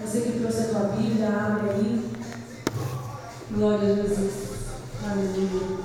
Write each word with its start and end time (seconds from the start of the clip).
Você 0.00 0.20
que 0.22 0.40
trouxe 0.40 0.60
a 0.62 0.64
tua 0.64 0.88
Bíblia, 0.96 1.28
abre 1.28 1.70
aí. 1.70 2.10
Glória 3.52 3.92
a 3.92 3.96
Jesus. 3.96 4.32
Aleluia. 5.08 5.78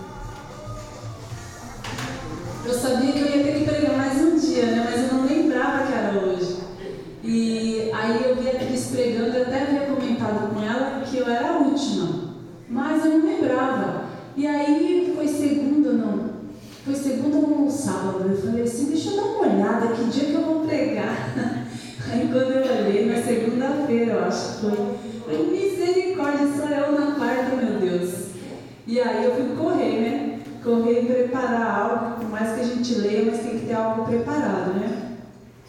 Eu 2.66 2.74
sabia 2.74 3.12
que 3.12 3.20
eu 3.20 3.26
ia 3.26 3.44
ter 3.44 3.60
que 3.60 3.66
pregar 3.66 3.98
mais 3.98 4.20
um 4.22 4.40
dia, 4.40 4.66
né? 4.66 4.90
Mas 4.90 5.04
eu 5.04 5.18
não 5.18 5.26
lembrava 5.28 5.86
que 5.86 5.94
era 5.94 6.20
hoje. 6.20 6.58
E 7.24 7.92
aí 7.94 8.24
eu 8.24 8.36
vi 8.36 8.50
a 8.50 8.56
Cris 8.56 8.88
pregando, 8.88 9.38
eu 9.38 9.44
até 9.44 9.62
havia 9.62 9.82
comentado 9.82 10.54
com 10.54 10.64
ela 10.64 11.02
que 11.02 11.18
eu 11.18 11.30
era 11.30 11.50
a 11.50 11.58
última. 11.60 12.34
Mas 12.68 13.06
eu 13.06 13.20
não 13.20 13.26
lembrava. 13.26 14.06
E 14.36 14.48
aí 14.48 15.14
foi 15.16 15.28
segunda, 15.28 15.94
não. 15.94 16.30
Foi 16.84 16.96
segunda 16.96 17.38
ou 17.38 17.70
sábado. 17.70 18.30
Eu 18.30 18.38
falei 18.38 18.64
assim, 18.64 18.86
deixa 18.86 19.12
eu 19.12 19.16
dar 19.18 19.24
uma 19.24 19.42
olhada, 19.42 19.96
que 19.96 20.06
dia 20.06 20.26
que 20.26 20.34
eu 20.34 20.42
vou 20.42 20.66
pregar. 20.66 21.32
Aí 22.12 22.30
quando 22.32 22.52
eu 22.52 22.62
olhei, 22.62 23.08
na 23.08 23.22
segunda-feira, 23.22 24.14
eu 24.14 24.25
foi. 24.36 25.48
Misericórdia, 25.52 26.48
só 26.56 26.66
eu 26.66 26.92
na 27.00 27.16
quarta, 27.16 27.56
meu 27.56 27.80
Deus. 27.80 28.26
E 28.88 29.00
aí 29.00 29.26
eu 29.26 29.36
fui 29.36 29.56
correr, 29.56 30.02
né? 30.02 30.40
Correr 30.64 31.02
e 31.02 31.06
preparar 31.06 31.80
algo, 31.80 32.20
por 32.20 32.30
mais 32.30 32.56
que 32.56 32.62
a 32.62 32.64
gente 32.64 32.96
leia, 32.96 33.32
mas 33.32 33.42
tem 33.42 33.60
que 33.60 33.66
ter 33.66 33.74
algo 33.74 34.06
preparado, 34.06 34.74
né? 34.74 35.18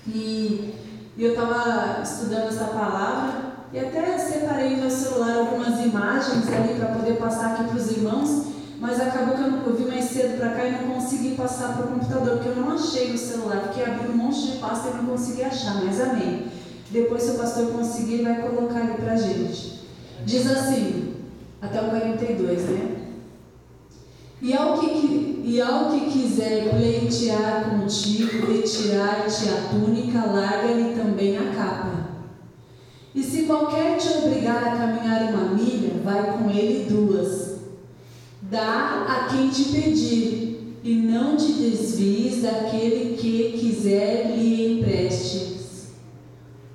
E, 0.07 0.75
e 1.17 1.25
eu 1.25 1.31
estava 1.31 2.03
estudando 2.03 2.49
essa 2.49 2.67
palavra 2.67 3.47
e 3.73 3.79
até 3.79 4.17
separei 4.19 4.77
no 4.77 4.83
meu 4.83 4.91
celular 4.91 5.39
algumas 5.39 5.85
imagens 5.85 6.47
ali 6.53 6.79
para 6.79 6.95
poder 6.95 7.17
passar 7.17 7.53
aqui 7.53 7.65
para 7.65 7.77
os 7.77 7.91
irmãos 7.91 8.57
mas 8.79 9.01
acabou 9.01 9.35
que 9.35 9.43
eu, 9.43 9.51
não, 9.51 9.67
eu 9.67 9.75
vi 9.75 9.85
mais 9.85 10.05
cedo 10.05 10.39
para 10.39 10.51
cá 10.51 10.65
e 10.67 10.73
não 10.73 10.95
consegui 10.95 11.35
passar 11.35 11.75
para 11.75 11.87
o 11.87 11.89
computador, 11.89 12.35
porque 12.37 12.49
eu 12.49 12.57
não 12.57 12.73
achei 12.73 13.11
no 13.11 13.19
celular, 13.19 13.61
porque 13.61 13.83
abri 13.83 14.09
um 14.09 14.17
monte 14.17 14.53
de 14.53 14.59
pasta 14.59 14.91
e 14.91 14.97
não 14.97 15.07
consegui 15.07 15.45
achar, 15.45 15.83
mas 15.83 16.01
amém. 16.01 16.47
Depois, 16.91 17.23
se 17.23 17.31
o 17.33 17.39
pastor 17.39 17.73
conseguir, 17.73 18.23
vai 18.23 18.41
colocar 18.41 18.81
ali 18.81 18.95
para 18.95 19.17
gente. 19.17 19.81
Diz 20.25 20.51
assim, 20.51 21.15
até 21.61 21.81
o 21.83 21.91
42, 21.91 22.63
né? 22.65 22.97
E 24.41 24.53
ao 24.55 24.79
que, 24.79 25.43
e 25.45 25.61
ao 25.61 25.91
que 25.91 26.11
quiser 26.11 26.71
pleitear 26.71 27.71
contigo, 27.71 28.47
retirar-te 28.53 29.49
a 29.49 29.69
túnica, 29.71 30.27
larga-lhe 30.27 30.95
também 30.95 31.37
a 31.37 31.55
capa. 31.55 32.07
E 33.15 33.23
se 33.23 33.45
qualquer 33.45 33.97
te 33.97 34.09
obrigar 34.19 34.63
a 34.63 34.77
caminhar 34.77 35.33
uma 35.33 35.55
milha, 35.55 35.95
vai 36.05 36.39
com 36.39 36.51
ele 36.51 36.89
duas 36.89 37.57
Dá 38.51 39.07
a 39.09 39.29
quem 39.29 39.49
te 39.49 39.65
pedir, 39.65 40.77
e 40.85 40.95
não 40.95 41.37
te 41.37 41.53
desvies 41.53 42.43
daquele 42.43 43.17
que 43.17 43.59
quiser 43.59 44.37
lhe 44.37 44.79
emprestes. 44.79 45.56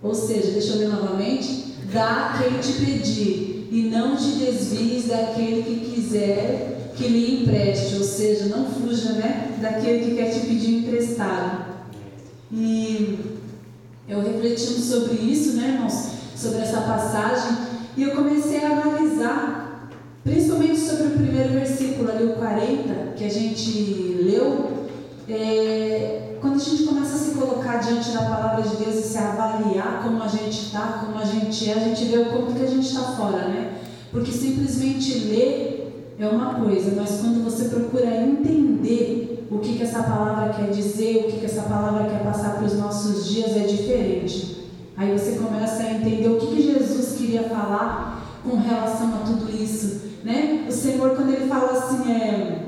Ou 0.02 0.14
seja, 0.14 0.52
deixa 0.52 0.74
eu 0.74 0.80
ler 0.80 0.90
novamente. 0.90 1.76
Dá 1.92 2.38
quem 2.38 2.60
te 2.60 2.86
pedir, 2.86 3.68
e 3.72 3.90
não 3.92 4.16
te 4.16 4.32
desvies 4.32 5.08
daquele 5.08 5.64
que 5.64 5.92
quiser 5.92 6.92
que 6.96 7.08
lhe 7.08 7.42
empreste. 7.42 7.96
Ou 7.96 8.04
seja, 8.04 8.46
não 8.46 8.66
fuja 8.66 9.14
né, 9.14 9.58
daquele 9.62 10.06
que 10.06 10.16
quer 10.16 10.32
te 10.32 10.40
pedir 10.42 10.80
emprestado. 10.80 11.66
E 12.52 13.20
eu 14.08 14.22
refletindo 14.22 14.80
sobre 14.80 15.16
isso, 15.16 15.54
né, 15.54 15.76
irmãos, 15.76 16.12
sobre 16.36 16.60
essa 16.60 16.82
passagem, 16.82 17.58
e 17.96 18.04
eu 18.04 18.12
comecei 18.12 18.64
a 18.64 18.72
analisar 18.72 19.62
Principalmente 20.24 20.80
sobre 20.80 21.08
o 21.08 21.12
primeiro 21.12 21.50
versículo, 21.50 22.12
ali 22.12 22.26
o 22.26 22.34
40, 22.34 23.14
que 23.16 23.24
a 23.24 23.30
gente 23.30 24.18
leu, 24.22 24.81
é, 25.30 26.38
quando 26.42 26.56
a 26.56 26.60
gente 26.60 26.84
começa 26.84 27.16
a 27.16 27.20
se 27.20 27.32
colocar 27.32 27.78
diante 27.78 28.12
da 28.12 28.24
palavra 28.24 28.64
de 28.64 28.76
Deus 28.78 28.96
e 28.96 29.02
se 29.04 29.18
avaliar 29.18 30.02
como 30.04 30.22
a 30.22 30.28
gente 30.28 30.66
está, 30.66 31.04
como 31.06 31.20
a 31.20 31.26
gente 31.26 31.70
é, 31.70 31.74
a 31.74 31.80
gente 31.80 32.06
vê 32.06 32.18
o 32.18 32.26
quanto 32.26 32.54
que 32.54 32.64
a 32.64 32.68
gente 32.68 32.88
está 32.88 33.02
fora, 33.02 33.48
né? 33.48 33.80
Porque 34.12 34.32
simplesmente 34.32 35.20
ler 35.20 36.16
é 36.20 36.28
uma 36.28 36.56
coisa, 36.56 36.94
mas 36.96 37.20
quando 37.22 37.44
você 37.44 37.66
procura 37.66 38.22
entender 38.22 39.48
o 39.50 39.60
que, 39.60 39.78
que 39.78 39.84
essa 39.84 40.04
palavra 40.04 40.54
quer 40.54 40.70
dizer, 40.70 41.26
o 41.26 41.32
que, 41.32 41.40
que 41.40 41.46
essa 41.46 41.64
palavra 41.64 42.10
quer 42.10 42.24
passar 42.24 42.56
para 42.56 42.66
os 42.66 42.78
nossos 42.78 43.28
dias, 43.28 43.56
é 43.58 43.62
diferente. 43.62 44.70
Aí 44.96 45.18
você 45.18 45.40
começa 45.40 45.82
a 45.82 45.94
entender 45.94 46.30
o 46.30 46.38
que, 46.38 46.48
que 46.48 46.62
Jesus 46.62 47.18
queria 47.18 47.44
falar 47.44 48.40
com 48.44 48.58
relação 48.58 49.16
a 49.16 49.18
tudo 49.26 49.52
isso. 49.52 50.02
Né? 50.24 50.66
O 50.70 50.72
Senhor, 50.72 51.16
quando 51.16 51.34
ele 51.34 51.48
fala 51.48 51.72
assim, 51.72 52.12
é, 52.12 52.61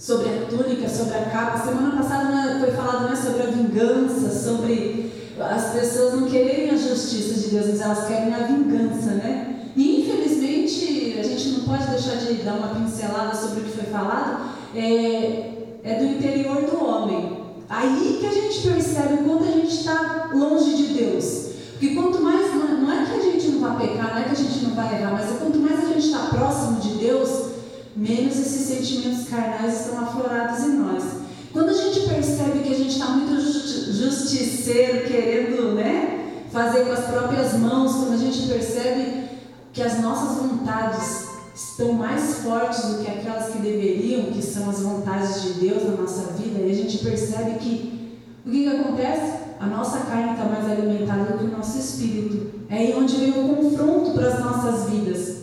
sobre 0.00 0.30
a 0.30 0.46
túnica, 0.46 0.88
sobre 0.88 1.18
a 1.18 1.26
capa, 1.26 1.58
semana 1.58 1.94
passada 1.94 2.30
né, 2.30 2.56
foi 2.58 2.70
falado 2.70 3.10
né, 3.10 3.14
sobre 3.14 3.42
a 3.42 3.46
vingança, 3.50 4.30
sobre 4.30 5.12
as 5.38 5.72
pessoas 5.74 6.14
não 6.14 6.26
quererem 6.26 6.70
a 6.70 6.76
justiça 6.76 7.38
de 7.38 7.48
Deus, 7.48 7.66
mas 7.66 7.80
elas 7.82 8.06
querem 8.08 8.34
a 8.34 8.46
vingança, 8.46 9.10
né? 9.10 9.68
E 9.76 10.00
infelizmente, 10.00 11.18
a 11.18 11.22
gente 11.22 11.48
não 11.50 11.60
pode 11.60 11.86
deixar 11.86 12.16
de 12.16 12.34
dar 12.42 12.54
uma 12.54 12.68
pincelada 12.68 13.34
sobre 13.34 13.60
o 13.60 13.64
que 13.64 13.70
foi 13.70 13.84
falado, 13.90 14.50
é, 14.74 15.52
é 15.82 15.98
do 15.98 16.04
interior 16.04 16.62
do 16.62 16.82
homem. 16.82 17.40
Aí 17.68 18.18
que 18.20 18.26
a 18.26 18.32
gente 18.32 18.68
percebe 18.68 19.22
quando 19.24 19.44
a 19.44 19.52
gente 19.52 19.74
está 19.74 20.30
longe 20.34 20.76
de 20.76 20.94
Deus. 20.94 21.50
Porque 21.72 21.94
quanto 21.94 22.20
mais, 22.20 22.54
não 22.54 22.92
é 22.92 23.06
que 23.06 23.18
a 23.18 23.22
gente 23.22 23.48
não 23.48 23.60
vai 23.60 23.88
pecar, 23.88 24.14
não 24.14 24.22
é 24.22 24.24
que 24.24 24.32
a 24.32 24.34
gente 24.34 24.64
não 24.64 24.74
vai 24.74 24.94
errar, 24.94 25.12
mas 25.12 25.30
é 25.30 25.38
quanto 25.38 25.58
mais 25.58 25.78
a 25.78 25.88
gente 25.88 26.06
está 26.06 26.18
próximo 26.26 26.80
de 26.80 26.90
Deus, 26.98 27.49
menos 27.96 28.38
esses 28.38 28.66
sentimentos 28.66 29.28
carnais 29.28 29.80
estão 29.80 30.00
aflorados 30.00 30.60
em 30.64 30.76
nós. 30.76 31.04
Quando 31.52 31.70
a 31.70 31.74
gente 31.74 32.08
percebe 32.08 32.60
que 32.60 32.72
a 32.72 32.76
gente 32.76 32.92
está 32.92 33.06
muito 33.06 33.40
justiceiro, 33.40 35.08
querendo 35.08 35.74
né, 35.74 36.44
fazer 36.52 36.84
com 36.84 36.92
as 36.92 37.04
próprias 37.06 37.54
mãos, 37.54 37.92
quando 37.94 38.14
a 38.14 38.18
gente 38.18 38.46
percebe 38.46 39.24
que 39.72 39.82
as 39.82 40.00
nossas 40.00 40.38
vontades 40.38 41.28
estão 41.54 41.92
mais 41.92 42.38
fortes 42.38 42.84
do 42.84 43.04
que 43.04 43.10
aquelas 43.10 43.52
que 43.52 43.58
deveriam, 43.58 44.32
que 44.32 44.42
são 44.42 44.70
as 44.70 44.80
vontades 44.80 45.42
de 45.42 45.52
Deus 45.54 45.84
na 45.84 46.02
nossa 46.02 46.32
vida, 46.32 46.60
e 46.60 46.70
a 46.70 46.74
gente 46.74 46.98
percebe 46.98 47.58
que 47.58 48.18
o 48.46 48.50
que, 48.50 48.62
que 48.62 48.68
acontece? 48.68 49.40
a 49.60 49.66
nossa 49.66 49.98
carne 50.00 50.32
está 50.32 50.44
mais 50.46 50.70
alimentada 50.70 51.32
do 51.32 51.38
que 51.38 51.44
o 51.44 51.56
nosso 51.58 51.78
espírito. 51.78 52.50
É 52.70 52.78
aí 52.78 52.94
onde 52.96 53.14
vem 53.14 53.30
o 53.30 53.56
confronto 53.56 54.12
para 54.12 54.28
as 54.28 54.40
nossas 54.40 54.88
vidas. 54.88 55.39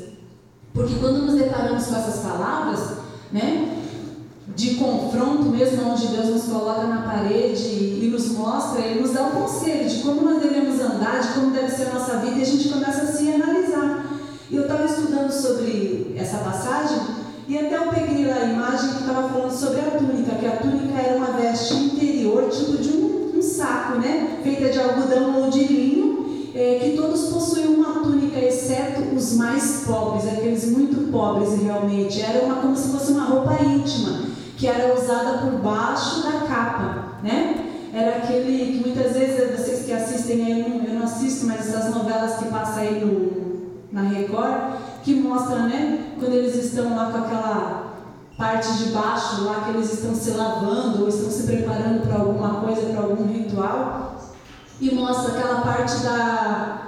Porque 0.78 0.94
quando 1.00 1.26
nos 1.26 1.34
deparamos 1.34 1.88
com 1.88 1.96
essas 1.96 2.20
palavras, 2.22 3.00
né, 3.32 3.80
de 4.56 4.76
confronto 4.76 5.46
mesmo, 5.46 5.90
onde 5.90 6.08
Deus 6.08 6.28
nos 6.28 6.44
coloca 6.44 6.84
na 6.84 7.02
parede 7.02 7.68
e 7.68 8.10
nos 8.12 8.30
mostra, 8.30 8.82
Ele 8.82 9.02
nos 9.02 9.12
dá 9.12 9.24
um 9.24 9.32
conselho 9.32 9.90
de 9.90 10.04
como 10.04 10.22
nós 10.22 10.40
devemos 10.40 10.80
andar, 10.80 11.20
de 11.20 11.30
como 11.30 11.50
deve 11.50 11.72
ser 11.72 11.88
a 11.88 11.94
nossa 11.96 12.18
vida, 12.18 12.38
e 12.38 12.42
a 12.44 12.46
gente 12.46 12.70
começa 12.70 13.02
a 13.02 13.08
se 13.08 13.28
analisar. 13.34 14.06
E 14.52 14.56
eu 14.56 14.62
estava 14.62 14.86
estudando 14.86 15.32
sobre 15.32 16.16
essa 16.16 16.38
passagem, 16.38 17.00
e 17.48 17.58
até 17.58 17.76
eu 17.76 17.88
peguei 17.88 18.28
lá 18.28 18.36
a 18.36 18.46
imagem 18.46 18.90
que 18.92 19.02
estava 19.02 19.30
falando 19.30 19.52
sobre 19.52 19.80
a 19.80 19.92
túnica, 19.98 20.36
que 20.36 20.46
a 20.46 20.58
túnica 20.58 21.00
era 21.00 21.18
uma 21.18 21.32
veste 21.32 21.74
interior, 21.74 22.50
tipo 22.50 22.78
de 22.78 22.90
um 22.90 23.08
um 23.38 23.42
saco, 23.42 24.00
né? 24.00 24.40
Feita 24.44 24.70
de 24.70 24.80
algodão 24.80 25.44
ou 25.44 25.50
de 25.50 25.64
linho, 25.64 25.87
é, 26.58 26.80
que 26.80 26.98
todos 26.98 27.26
possuíam 27.28 27.76
uma 27.76 28.00
túnica, 28.00 28.40
exceto 28.40 29.16
os 29.16 29.34
mais 29.34 29.84
pobres, 29.86 30.28
aqueles 30.28 30.72
muito 30.72 31.12
pobres 31.12 31.62
realmente. 31.62 32.20
Era 32.20 32.44
uma, 32.44 32.56
como 32.56 32.76
se 32.76 32.90
fosse 32.90 33.12
uma 33.12 33.26
roupa 33.26 33.62
íntima, 33.64 34.22
que 34.58 34.66
era 34.66 35.00
usada 35.00 35.38
por 35.38 35.52
baixo 35.60 36.24
da 36.24 36.48
capa, 36.48 37.20
né? 37.22 37.64
Era 37.94 38.18
aquele 38.18 38.74
que 38.74 38.90
muitas 38.90 39.14
vezes, 39.14 39.56
vocês 39.56 39.86
que 39.86 39.94
assistem 39.94 40.44
aí, 40.46 40.86
eu 40.88 40.96
não 40.96 41.04
assisto, 41.04 41.46
mas 41.46 41.60
essas 41.60 41.94
novelas 41.94 42.38
que 42.38 42.46
passam 42.46 42.80
aí 42.80 43.06
no, 43.06 43.68
na 43.92 44.10
Record, 44.10 44.80
que 45.04 45.14
mostram, 45.14 45.70
né? 45.70 46.08
Quando 46.20 46.34
eles 46.34 46.56
estão 46.56 46.96
lá 46.96 47.12
com 47.12 47.18
aquela 47.20 47.94
parte 48.36 48.78
de 48.78 48.90
baixo 48.90 49.44
lá 49.44 49.62
que 49.64 49.78
eles 49.78 49.94
estão 49.94 50.14
se 50.16 50.32
lavando 50.32 51.04
ou 51.04 51.08
estão 51.08 51.30
se 51.30 51.44
preparando 51.44 52.08
para 52.08 52.20
alguma 52.20 52.62
coisa, 52.62 52.82
para 52.88 53.02
algum 53.02 53.28
ritual, 53.28 54.17
e 54.80 54.94
mostra 54.94 55.34
aquela 55.34 55.62
parte 55.62 55.98
da, 56.04 56.82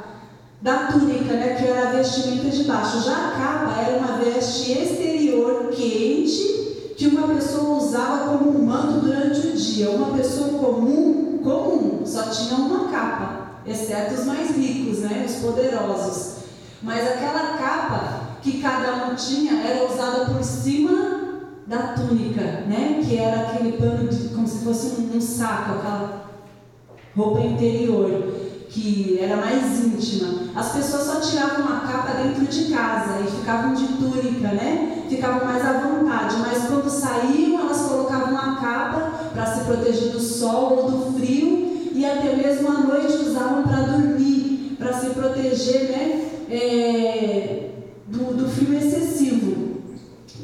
da 0.62 0.74
túnica, 0.88 1.34
né, 1.34 1.56
que 1.56 1.66
era 1.66 1.90
a 1.90 1.92
vestimenta 1.92 2.50
de 2.50 2.64
baixo. 2.64 3.02
Já 3.02 3.14
a 3.14 3.32
capa 3.32 3.82
era 3.82 3.98
uma 3.98 4.18
veste 4.18 4.72
exterior 4.72 5.70
quente 5.70 6.94
que 6.98 7.08
uma 7.08 7.28
pessoa 7.30 7.78
usava 7.78 8.38
como 8.38 8.52
um 8.52 8.66
manto 8.66 9.00
durante 9.00 9.48
o 9.48 9.54
dia. 9.54 9.90
Uma 9.90 10.18
pessoa 10.18 10.60
comum, 10.60 11.40
comum, 11.44 12.02
só 12.06 12.24
tinha 12.24 12.56
uma 12.56 12.90
capa, 12.90 13.62
exceto 13.66 14.16
os 14.16 14.26
mais 14.26 14.56
ricos, 14.56 15.00
né, 15.00 15.26
os 15.28 15.36
poderosos. 15.36 16.40
Mas 16.82 17.08
aquela 17.08 17.58
capa 17.58 18.30
que 18.42 18.62
cada 18.62 19.08
um 19.08 19.16
tinha 19.16 19.62
era 19.64 19.92
usada 19.92 20.26
por 20.26 20.44
cima 20.44 21.30
da 21.68 21.94
túnica, 21.94 22.42
né? 22.68 23.02
Que 23.04 23.18
era 23.18 23.42
aquele 23.42 23.74
pano 23.74 24.08
de, 24.08 24.30
como 24.30 24.48
se 24.48 24.64
fosse 24.64 25.02
um, 25.02 25.18
um 25.18 25.22
saco, 25.22 25.74
aquela 25.74 26.29
roupa 27.16 27.42
interior 27.42 28.40
que 28.70 29.20
era 29.20 29.38
mais 29.38 29.80
íntima. 29.84 30.50
As 30.56 30.72
pessoas 30.74 31.04
só 31.04 31.20
tiravam 31.20 31.66
a 31.66 31.80
capa 31.80 32.22
dentro 32.22 32.46
de 32.46 32.72
casa 32.72 33.20
e 33.22 33.32
ficavam 33.40 33.74
de 33.74 33.88
túnica, 33.88 34.50
né? 34.50 35.04
Ficavam 35.10 35.46
mais 35.46 35.66
à 35.66 35.74
vontade, 35.74 36.36
mas 36.38 36.68
quando 36.68 36.90
saíam, 36.90 37.60
elas 37.60 37.82
colocavam 37.82 38.38
a 38.38 38.56
capa 38.58 39.12
para 39.34 39.46
se 39.46 39.66
proteger 39.66 40.12
do 40.12 40.20
sol 40.20 40.84
ou 40.84 40.92
do 40.92 41.20
frio 41.20 41.90
e 41.94 42.06
até 42.06 42.36
mesmo 42.36 42.70
à 42.70 42.80
noite 42.82 43.14
usavam 43.14 43.64
para 43.64 43.82
dormir 43.82 44.76
para 44.80 44.94
se 44.94 45.10
proteger 45.10 45.90
né, 45.92 46.30
é, 46.50 47.70
do, 48.08 48.34
do 48.34 48.50
frio 48.50 48.78
excessivo. 48.78 49.82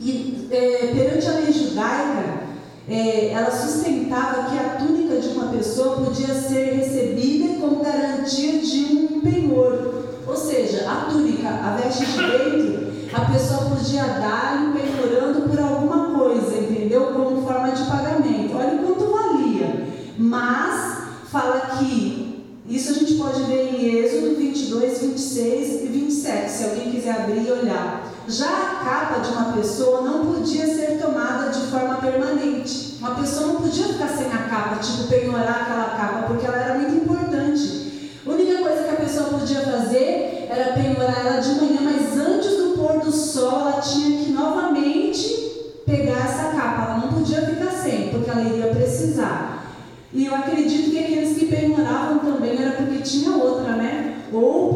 E 0.02 0.48
é, 0.52 0.92
perante 0.94 1.28
a 1.28 1.32
lei 1.40 1.54
judaica, 1.54 2.45
é, 2.88 3.32
ela 3.32 3.50
sustentava 3.50 4.50
que 4.50 4.60
a 4.60 4.76
túnica 4.78 5.20
de 5.20 5.30
uma 5.30 5.48
pessoa 5.48 5.98
podia 5.98 6.34
ser 6.34 6.76
recebida 6.76 7.60
como 7.60 7.84
garantia 7.84 8.60
de 8.60 8.96
um 8.96 9.22
penhor. 9.22 10.04
Ou 10.28 10.36
seja, 10.36 10.90
a 10.90 11.06
túnica, 11.10 11.48
a 11.48 11.78
veste 11.78 12.06
de 12.06 12.18
dentro, 12.18 12.94
a 13.14 13.32
pessoa 13.32 13.70
podia 13.72 14.04
dar 14.04 14.74
penhorando 14.74 15.50
por 15.50 15.60
alguma 15.60 16.18
coisa, 16.18 16.58
entendeu? 16.58 17.08
Como 17.08 17.46
forma 17.46 17.72
de 17.72 17.84
pagamento. 17.86 18.56
Olha 18.56 18.76
o 18.76 18.86
quanto 18.86 19.12
valia. 19.12 19.88
Mas 20.18 20.98
fala 21.32 21.78
que 21.78 22.44
isso 22.68 22.92
a 22.92 22.94
gente 22.94 23.14
pode 23.16 23.44
ver 23.44 23.74
em 23.74 23.96
Êxodo 23.96 24.36
22, 24.36 25.02
26 25.02 25.84
e 25.84 25.88
27, 25.88 26.52
se 26.52 26.64
alguém 26.64 26.92
quiser 26.92 27.12
abrir 27.12 27.48
e 27.48 27.52
olhar. 27.52 28.15
Já 28.28 28.48
a 28.48 28.84
capa 28.84 29.20
de 29.20 29.30
uma 29.30 29.54
pessoa 29.54 30.02
não 30.02 30.26
podia 30.34 30.66
ser 30.66 30.98
tomada 31.00 31.52
de 31.52 31.68
forma 31.68 31.96
permanente. 31.98 32.96
Uma 33.00 33.14
pessoa 33.16 33.54
não 33.54 33.62
podia 33.62 33.86
ficar 33.86 34.08
sem 34.08 34.26
a 34.32 34.50
capa, 34.50 34.78
tipo 34.78 35.08
penhorar 35.08 35.62
aquela 35.62 35.96
capa, 35.96 36.28
porque 36.28 36.46
ela 36.46 36.58
era 36.58 36.74
muito 36.80 36.96
importante. 37.04 38.20
A 38.26 38.30
única 38.32 38.64
coisa 38.64 38.84
que 38.84 38.90
a 38.90 39.06
pessoa 39.06 39.26
podia 39.30 39.62
fazer 39.62 40.48
era 40.50 40.74
penhorar 40.74 41.24
ela 41.24 41.40
de 41.40 41.50
manhã, 41.52 41.82
mas 41.84 42.18
antes 42.18 42.58
do 42.58 42.76
pôr 42.76 43.00
do 43.00 43.12
sol 43.12 43.60
ela 43.60 43.82
tinha 43.82 44.26
que 44.26 44.32
novamente 44.32 45.84
pegar 45.86 46.26
essa 46.26 46.50
capa. 46.50 46.82
Ela 46.82 46.98
não 46.98 47.14
podia 47.14 47.42
ficar 47.46 47.70
sem, 47.70 48.10
porque 48.10 48.30
ela 48.32 48.42
iria 48.42 48.74
precisar. 48.74 49.72
E 50.12 50.26
eu 50.26 50.34
acredito 50.34 50.90
que 50.90 50.98
aqueles 50.98 51.38
que 51.38 51.46
penhoravam 51.46 52.20
também 52.20 52.60
era 52.60 52.72
porque 52.72 53.04
tinha 53.04 53.36
outra, 53.36 53.76
né? 53.76 54.24
Ou 54.34 54.74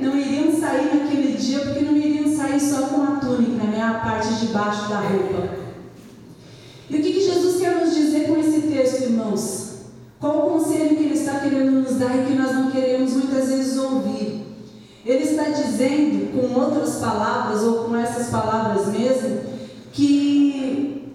não 0.00 0.16
iriam 0.16 0.52
sair 0.52 0.94
naquele 0.94 1.36
dia, 1.36 1.60
porque 1.60 1.80
não 1.80 1.96
iriam 1.96 2.36
sair 2.36 2.60
só 2.60 2.86
com 2.88 3.02
a 3.02 3.16
túnica, 3.16 3.64
né? 3.64 3.82
A 3.82 3.94
parte 3.94 4.34
de 4.34 4.46
baixo 4.46 4.88
da 4.88 5.00
roupa. 5.00 5.48
E 6.90 6.96
o 6.96 7.02
que, 7.02 7.12
que 7.12 7.20
Jesus 7.20 7.60
quer 7.60 7.80
nos 7.80 7.94
dizer 7.94 8.28
com 8.28 8.36
esse 8.36 8.62
texto, 8.62 9.02
irmãos? 9.02 9.64
Qual 10.20 10.38
o 10.38 10.50
conselho 10.52 10.96
que 10.96 11.02
ele 11.02 11.14
está 11.14 11.40
querendo 11.40 11.70
nos 11.82 11.96
dar 11.96 12.16
e 12.16 12.26
que 12.26 12.34
nós 12.34 12.52
não 12.52 12.70
queremos 12.70 13.12
muitas 13.12 13.48
vezes 13.48 13.76
ouvir? 13.76 14.44
Ele 15.04 15.24
está 15.24 15.44
dizendo, 15.50 16.32
com 16.32 16.58
outras 16.58 16.96
palavras, 16.96 17.62
ou 17.62 17.84
com 17.84 17.96
essas 17.96 18.28
palavras 18.28 18.86
mesmo, 18.86 19.40
que 19.92 21.14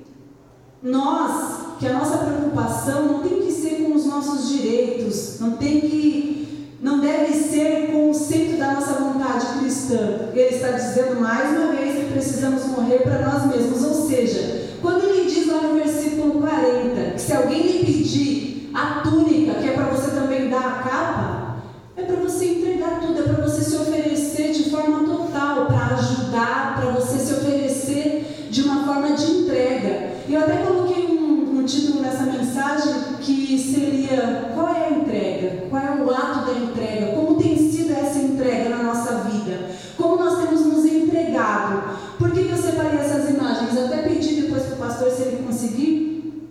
nós, 0.82 1.78
que 1.80 1.88
a 1.88 1.94
nossa 1.94 2.18
preocupação 2.20 3.06
não 3.06 3.20
tem 3.20 3.42
que 3.42 3.52
ser 3.52 3.84
com 3.84 3.96
os 3.96 4.06
nossos 4.06 4.50
direitos, 4.50 5.40
não 5.40 5.52
tem 5.54 5.82
que, 5.82 6.39
não 6.82 7.00
deve 7.00 7.34
ser 7.34 7.92
com 7.92 8.10
o 8.10 8.14
centro 8.14 8.58
da 8.58 8.74
nossa 8.74 8.94
vontade 8.94 9.60
cristã. 9.60 10.30
Ele 10.34 10.56
está 10.56 10.72
dizendo 10.72 11.20
mais 11.20 11.50
uma 11.50 11.74
vez 11.74 11.96
que 11.96 12.14
precisamos 12.14 12.66
morrer 12.68 13.00
para 13.00 13.20
nós 13.20 13.46
mesmos, 13.48 13.84
ou 13.84 14.08
seja, 14.08 14.70
quando 14.82 15.04
ele 15.04 15.30
diz 15.30 15.48
lá 15.48 15.62
no 15.62 15.76
versículo 15.76 16.42
40 16.42 17.12
que 17.12 17.22
se 17.22 17.34
alguém 17.34 17.64
lhe 17.64 17.86
pedir 17.86 18.72
a 18.74 19.02
túnica, 19.02 19.56
que 19.56 19.68
é 19.68 19.74
para 19.74 19.86
você 19.86 20.12
também 20.12 20.50
dar 20.50 20.66
a 20.66 20.90
capa, 20.90 21.56
é 21.98 22.04
para 22.04 22.16
você 22.16 22.46
entregar 22.46 23.02
tudo, 23.02 23.20
é 23.20 23.24
para 23.24 23.46
você 23.46 23.62
se 23.62 23.76
oferecer 23.76 24.54
de 24.54 24.70
forma 24.70 25.04
total, 25.04 25.66
para 25.66 25.96
ajudar, 25.96 26.78
para 26.80 26.92
você 26.92 27.18
se 27.18 27.34
oferecer 27.34 28.48
de 28.50 28.62
uma 28.62 28.86
forma 28.86 29.16
de 29.16 29.30
entrega. 29.32 30.10
E 30.28 30.34
eu 30.34 30.40
até 30.40 30.58
coloquei 30.58 31.06
um, 31.08 31.60
um 31.60 31.66
título 31.66 32.02
nessa 32.02 32.24
mensagem 32.24 32.94
que 33.20 33.58
seria 33.60 34.52
qual 34.54 34.68
é 34.70 34.88
a 34.88 34.92
entrega? 34.92 35.68
Qual 35.70 35.82
é 35.82 36.04
o 36.04 36.10
ato 36.10 36.46
da 36.46 36.60
entrega? 36.60 37.16
Como 37.16 37.42
tem 37.42 37.58
sido 37.58 37.94
essa 37.94 38.20
entrega 38.20 38.70
na 38.70 38.84
nossa 38.84 39.16
vida? 39.30 39.70
Como 39.98 40.18
nós 40.18 40.44
temos 40.44 40.66
nos 40.66 40.86
entregado? 40.86 41.98
Por 42.18 42.32
que, 42.32 42.44
que 42.44 42.52
eu 42.52 42.58
separei 42.58 43.00
essas 43.00 43.30
imagens? 43.30 43.78
Até 43.78 44.04
pedi 44.04 44.42
depois 44.42 44.64
para 44.64 44.76
o 44.76 44.78
pastor 44.78 45.12
se 45.12 45.24
ele 45.24 45.44
conseguir 45.46 46.48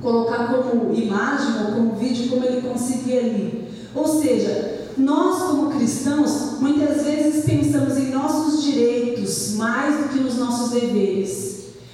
colocar 0.00 0.48
como 0.48 0.94
imagem 0.94 1.64
ou 1.64 1.72
como 1.72 1.94
vídeo, 1.94 2.28
como 2.30 2.44
ele 2.44 2.62
conseguir 2.62 3.18
ali. 3.18 3.68
Ou 3.94 4.06
seja, 4.40 4.78
nós 4.96 5.42
como 5.42 5.70
cristãos, 5.70 6.60
muitas 6.60 7.02
vezes 7.02 7.44
pensamos 7.44 7.96
em 7.98 8.10
nossos 8.10 8.62
direitos 8.62 9.54
mais 9.56 9.96
do 9.96 10.08
que 10.10 10.20
nos 10.20 10.36
nossos 10.36 10.70
deveres. 10.70 11.52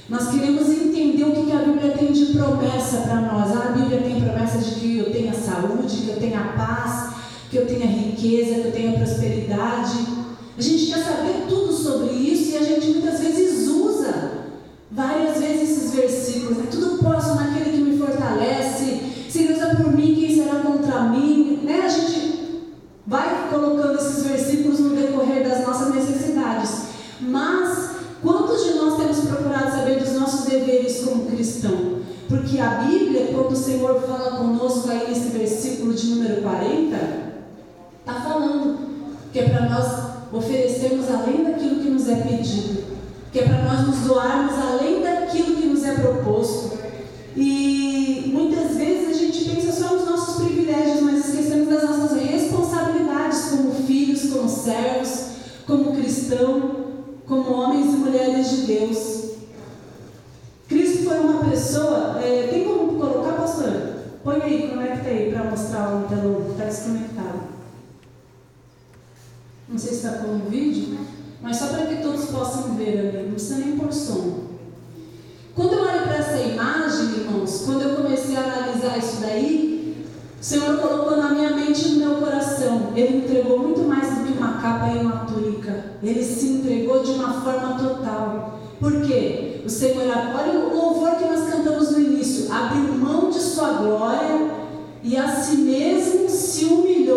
Nós 0.09 0.31
queremos 0.31 0.67
entender 0.71 1.23
o 1.25 1.33
que 1.33 1.53
a 1.53 1.59
Bíblia 1.59 1.91
tem 1.91 2.11
de 2.11 2.33
promessa 2.33 3.03
para 3.03 3.21
nós. 3.21 3.55
Ah, 3.55 3.69
a 3.69 3.73
Bíblia 3.73 4.01
tem 4.01 4.19
promessa 4.23 4.57
de 4.57 4.77
que 4.77 4.99
eu 4.99 5.13
tenha 5.13 5.35
saúde, 5.35 5.99
que 5.99 6.09
eu 6.09 6.17
tenha 6.17 6.55
paz, 6.57 7.13
que 7.51 7.59
eu 7.59 7.67
tenha 7.67 7.85
riqueza, 7.85 8.55
que 8.55 8.69
eu 8.69 8.73
tenha 8.73 8.99
prosperidade. 8.99 9.99
A 10.57 10.63
gente 10.63 10.87
quer 10.87 11.05
saber 11.05 11.45
tudo 11.47 11.75
sobre 11.75 12.11
isso 12.13 12.53
e 12.53 12.57
a 12.57 12.63
gente 12.63 12.89
muitas 12.89 13.21
vezes 13.21 13.69
usa 13.69 14.45
várias 14.91 15.39
vezes 15.39 15.71
esses 15.71 15.95
versículos. 15.95 16.57
Né? 16.57 16.65
Tudo 16.71 17.05
posso 17.05 17.35
naquele 17.35 17.71
que 17.71 17.85
me 17.85 17.99
fortalece. 17.99 19.01
Se 19.29 19.41
Deus 19.41 19.61
é 19.61 19.75
por 19.75 19.93
mim, 19.95 20.15
quem 20.15 20.35
será 20.35 20.61
contra 20.61 21.03
mim? 21.03 21.61
Né? 21.65 21.83
A 21.85 21.89
gente 21.89 22.73
vai 23.07 23.47
colocando 23.51 23.99
esses 23.99 24.25
versículos 24.25 24.81
no 24.81 24.97
decorrer 24.97 25.47
das 25.47 25.67
nossas 25.67 25.95
necessidades. 25.95 26.89
Mas 27.21 27.99
Quantos 28.23 28.65
de 28.65 28.75
nós 28.75 28.97
temos 28.97 29.21
procurado 29.21 29.71
saber 29.71 30.01
dos 30.01 30.13
nossos 30.15 30.47
deveres 30.47 31.05
como 31.05 31.27
cristão? 31.27 31.99
Porque 32.49 32.63
a 32.63 32.77
Bíblia, 32.77 33.29
quando 33.35 33.53
o 33.53 33.57
Senhor 33.57 34.01
fala 34.01 34.39
conosco 34.39 34.91
aí 34.91 35.09
nesse 35.09 35.29
versículo 35.37 35.93
de 35.93 36.07
número 36.07 36.41
40, 36.41 36.97
está 38.01 38.15
falando 38.23 38.79
que 39.31 39.41
é 39.41 39.51
para 39.51 39.69
nós 39.69 40.33
oferecermos 40.33 41.11
além 41.11 41.45
daquilo 41.45 41.83
que 41.83 41.91
nos 41.91 42.09
é 42.09 42.15
pedido, 42.15 42.85
que 43.31 43.41
é 43.41 43.43
para 43.43 43.65
nós 43.65 43.87
nos 43.87 43.99
doarmos 43.99 44.55
além 44.55 45.03
daquilo 45.03 45.57
que 45.57 45.67
nos 45.67 45.85
é 45.85 45.97
proposto. 45.97 46.79
E 47.37 48.31
muitas 48.33 48.77
vezes 48.77 49.11
a 49.11 49.21
gente 49.21 49.51
pensa 49.51 49.71
só 49.71 49.95
nos 49.95 50.07
nossos 50.07 50.43
privilégios, 50.43 51.03
mas 51.03 51.29
esquecemos 51.29 51.69
das 51.69 51.83
nossas 51.83 52.19
responsabilidades 52.19 53.51
como 53.51 53.75
filhos, 53.75 54.33
como 54.33 54.49
servos, 54.49 55.25
como 55.67 55.95
cristão 55.95 56.89
como 57.27 57.53
homens 57.53 57.93
e 57.93 57.97
mulheres 57.99 58.51
de 58.51 58.57
Deus. 58.63 59.29
Cristo 60.69 61.05
foi 61.05 61.19
uma 61.19 61.45
pessoa. 61.51 62.21
É, 62.23 62.49
tem 62.49 62.65
como 62.65 62.99
colocar, 63.01 63.33
pastor? 63.33 63.73
Põe 64.23 64.43
aí, 64.43 64.69
conecta 64.69 65.09
aí 65.09 65.33
para 65.33 65.45
mostrar 65.45 65.97
o 65.97 66.09
telão. 66.09 66.51
Está 66.51 66.65
desconectado. 66.65 67.41
Não 69.69 69.79
sei 69.79 69.95
se 69.95 69.98
está 70.09 70.19
com 70.19 70.37
o 70.37 70.51
vídeo, 70.51 70.99
mas 71.43 71.57
só 71.57 71.67
para 71.67 71.87
que 71.87 72.03
todos 72.03 72.27
possam 72.27 72.75
ver 72.75 72.99
ali. 72.99 73.23
Não 73.25 73.33
precisa 73.33 73.57
nem 73.57 73.77
por 73.77 73.93
som. 73.93 74.49
Quando 75.55 75.73
eu 75.73 75.83
olho 75.83 76.03
para 76.03 76.17
essa 76.17 76.39
imagem, 76.39 77.21
irmãos, 77.21 77.63
quando 77.67 77.83
eu 77.83 77.97
comecei 77.97 78.37
a 78.37 78.43
analisar 78.43 78.99
isso 78.99 79.21
daí, 79.21 80.07
o 80.41 80.45
Senhor 80.45 80.79
colocou 80.79 81.17
na 81.17 81.31
minha 81.31 81.51
mente 81.51 81.89
e 81.89 81.93
no 81.93 82.07
meu 82.07 82.15
coração. 82.21 82.93
Ele 82.95 83.19
entregou 83.19 83.59
muito 83.59 83.81
mais 83.83 84.09
do 84.09 84.25
que 84.25 84.39
uma 84.39 84.61
capa 84.61 84.89
e 84.89 84.99
uma 84.99 85.27
túnica. 85.27 85.85
Ele 86.03 86.23
se 86.23 86.47
entregou 86.47 87.03
de 87.03 87.11
uma 87.11 87.41
forma 87.41 87.77
total. 87.77 88.61
Por 88.79 89.03
quê? 89.03 89.63
O 89.67 89.69
Senhor, 89.69 90.05
olha 90.07 90.61
o 90.61 90.77
louvor 90.77 91.17
que 91.17 91.25
nós 91.25 91.51
cantamos 91.51 91.91
no 91.91 92.01
início. 92.01 92.53
Abriu 92.53 92.95
mão 92.95 93.31
de 93.31 93.41
sua 93.41 93.73
glória 93.73 94.49
e 95.03 95.17
a 95.17 95.29
si 95.29 95.57
mesmo 95.57 96.29
se 96.29 96.67
humilhou. 96.67 97.08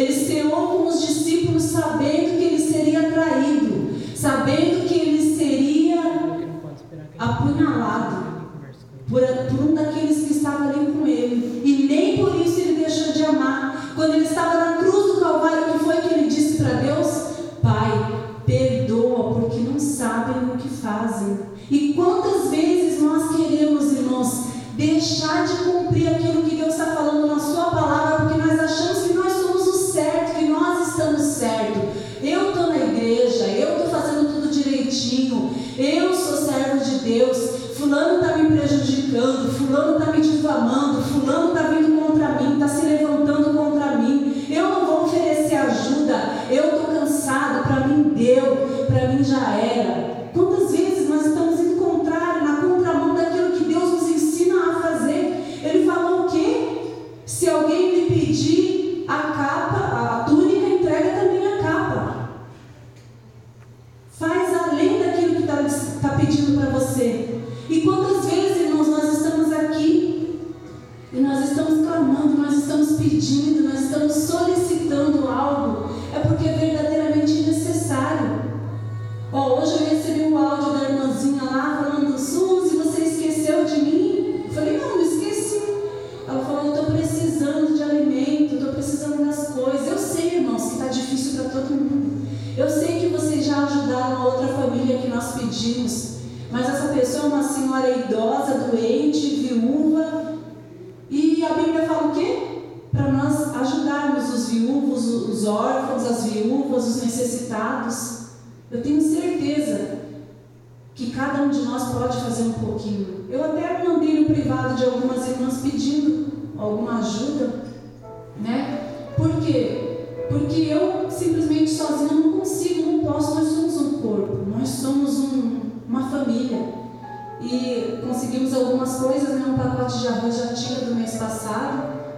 Ele 0.00 0.12
ceou 0.12 0.68
com 0.68 0.86
os 0.88 1.06
discípulos 1.06 1.62
sabendo 1.64 2.38
que 2.38 2.44
ele 2.44 2.58
seria 2.58 3.10
traído, 3.10 3.90
sabendo 4.14 4.69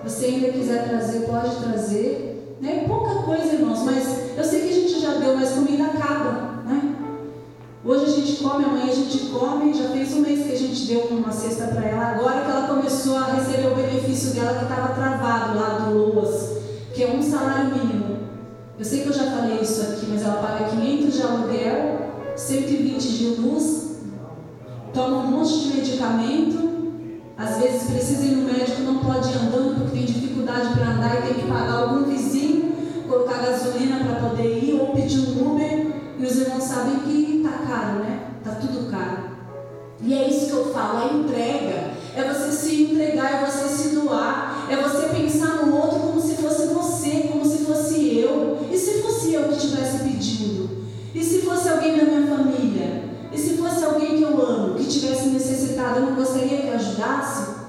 Você 0.05 0.27
ainda 0.27 0.49
quiser 0.49 0.89
trazer, 0.89 1.21
pode 1.27 1.55
trazer. 1.57 2.57
Né? 2.61 2.85
Pouca 2.89 3.23
coisa, 3.23 3.55
irmãos, 3.55 3.83
mas 3.85 4.37
eu 4.37 4.45
sei 4.45 4.63
que 4.63 4.69
a 4.69 4.73
gente 4.73 5.01
já 5.01 5.15
deu, 5.15 5.37
mas 5.37 5.51
comida 5.51 5.85
acaba. 5.85 6.63
Né? 6.65 6.95
Hoje 7.85 8.05
a 8.05 8.09
gente 8.09 8.43
come, 8.43 8.65
amanhã 8.65 8.91
a 8.91 8.95
gente 8.95 9.19
come. 9.27 9.73
Já 9.73 9.91
fez 9.91 10.13
um 10.15 10.21
mês 10.21 10.47
que 10.47 10.53
a 10.53 10.59
gente 10.59 10.87
deu 10.87 11.01
uma 11.11 11.31
cesta 11.31 11.69
para 11.69 11.85
ela. 11.85 12.07
Agora 12.11 12.41
que 12.41 12.51
ela 12.51 12.67
começou 12.67 13.17
a 13.17 13.33
receber 13.33 13.69
o 13.69 13.77
benefício 13.77 14.35
dela 14.35 14.59
que 14.59 14.65
estava 14.65 14.95
travado 14.95 15.59
lá 15.59 15.69
do 15.79 16.15
LOAS, 16.15 16.59
que 16.95 17.05
é 17.05 17.11
um 17.11 17.23
salário 17.23 17.77
mínimo. 17.77 18.19
Eu 18.79 18.85
sei 18.85 19.03
que 19.03 19.09
eu 19.09 19.13
já 19.13 19.31
falei 19.31 19.61
isso 19.61 19.83
aqui, 19.83 20.07
mas 20.09 20.23
ela 20.23 20.43
paga 20.43 20.71
500 20.71 21.15
de 21.15 21.23
aluguel, 21.23 22.11
120 22.35 23.01
de 23.01 23.27
luz, 23.41 23.99
toma 24.93 25.19
um 25.19 25.27
monte 25.29 25.61
de 25.61 25.77
medicamento. 25.77 26.72
Às 27.37 27.59
vezes 27.59 27.91
precisa 27.91 28.25
ir 28.25 28.37
no 28.37 28.53
médico, 28.53 28.83
não 28.83 28.99
pode 28.99 29.29
ir 29.31 29.37
andando 29.37 29.77
porque 29.77 29.97
tem 29.97 30.05
dificuldade 30.05 30.75
para 30.75 30.91
andar 30.91 31.19
e 31.19 31.23
tem 31.23 31.43
que 31.43 31.49
pagar 31.49 31.83
algum 31.83 32.05
vizinho, 32.05 32.73
colocar 33.09 33.39
gasolina 33.39 34.05
para 34.05 34.29
poder 34.29 34.65
ir 34.65 34.81
ou 34.81 34.89
pedir 34.89 35.21
um 35.21 35.53
Uber. 35.53 35.87
E 36.19 36.25
os 36.25 36.37
irmãos 36.37 36.63
sabem 36.63 37.01
que 37.01 37.39
está 37.39 37.67
caro, 37.67 38.01
né? 38.01 38.29
Está 38.39 38.53
tudo 38.57 38.91
caro. 38.91 39.33
E 40.01 40.15
é 40.15 40.29
isso 40.29 40.47
que 40.47 40.53
eu 40.53 40.73
falo, 40.73 41.11
é 41.11 41.15
entrega. 41.15 41.93
É 42.15 42.25
você 42.25 42.53
se 42.53 42.83
entregar, 42.83 43.43
é 43.43 43.47
você 43.47 43.69
se 43.69 43.95
doar, 43.95 44.67
é 44.71 44.77
você 44.77 45.09
pensar 45.09 45.65
no 45.65 45.77
outro 45.77 46.01
como 46.01 46.21
se 46.21 46.35
fosse 46.35 46.67
você, 46.67 47.29
como 47.31 47.45
se 47.45 47.65
fosse 47.65 48.19
eu. 48.19 48.67
E 48.71 48.77
se 48.77 49.03
fosse 49.03 49.33
eu 49.33 49.45
que 49.45 49.55
estivesse 49.55 50.05
pedindo? 50.05 50.69
E 51.15 51.25
se 51.25 51.43
fosse 51.43 51.69
alguém 51.69 51.97
da 51.97 52.05
minha 52.05 52.27
família? 52.27 53.02
E 53.33 53.39
se 53.39 53.57
fosse 53.57 53.83
alguém 53.85 54.19
que 54.19 54.23
eu 54.23 54.41
amo, 54.41 54.75
que 54.75 54.85
tivesse 54.85 55.29
necessitado, 55.29 56.01
eu 56.01 56.07
não 56.07 56.15
gostaria 56.15 56.63
que 56.63 56.69
ajudasse? 56.69 57.63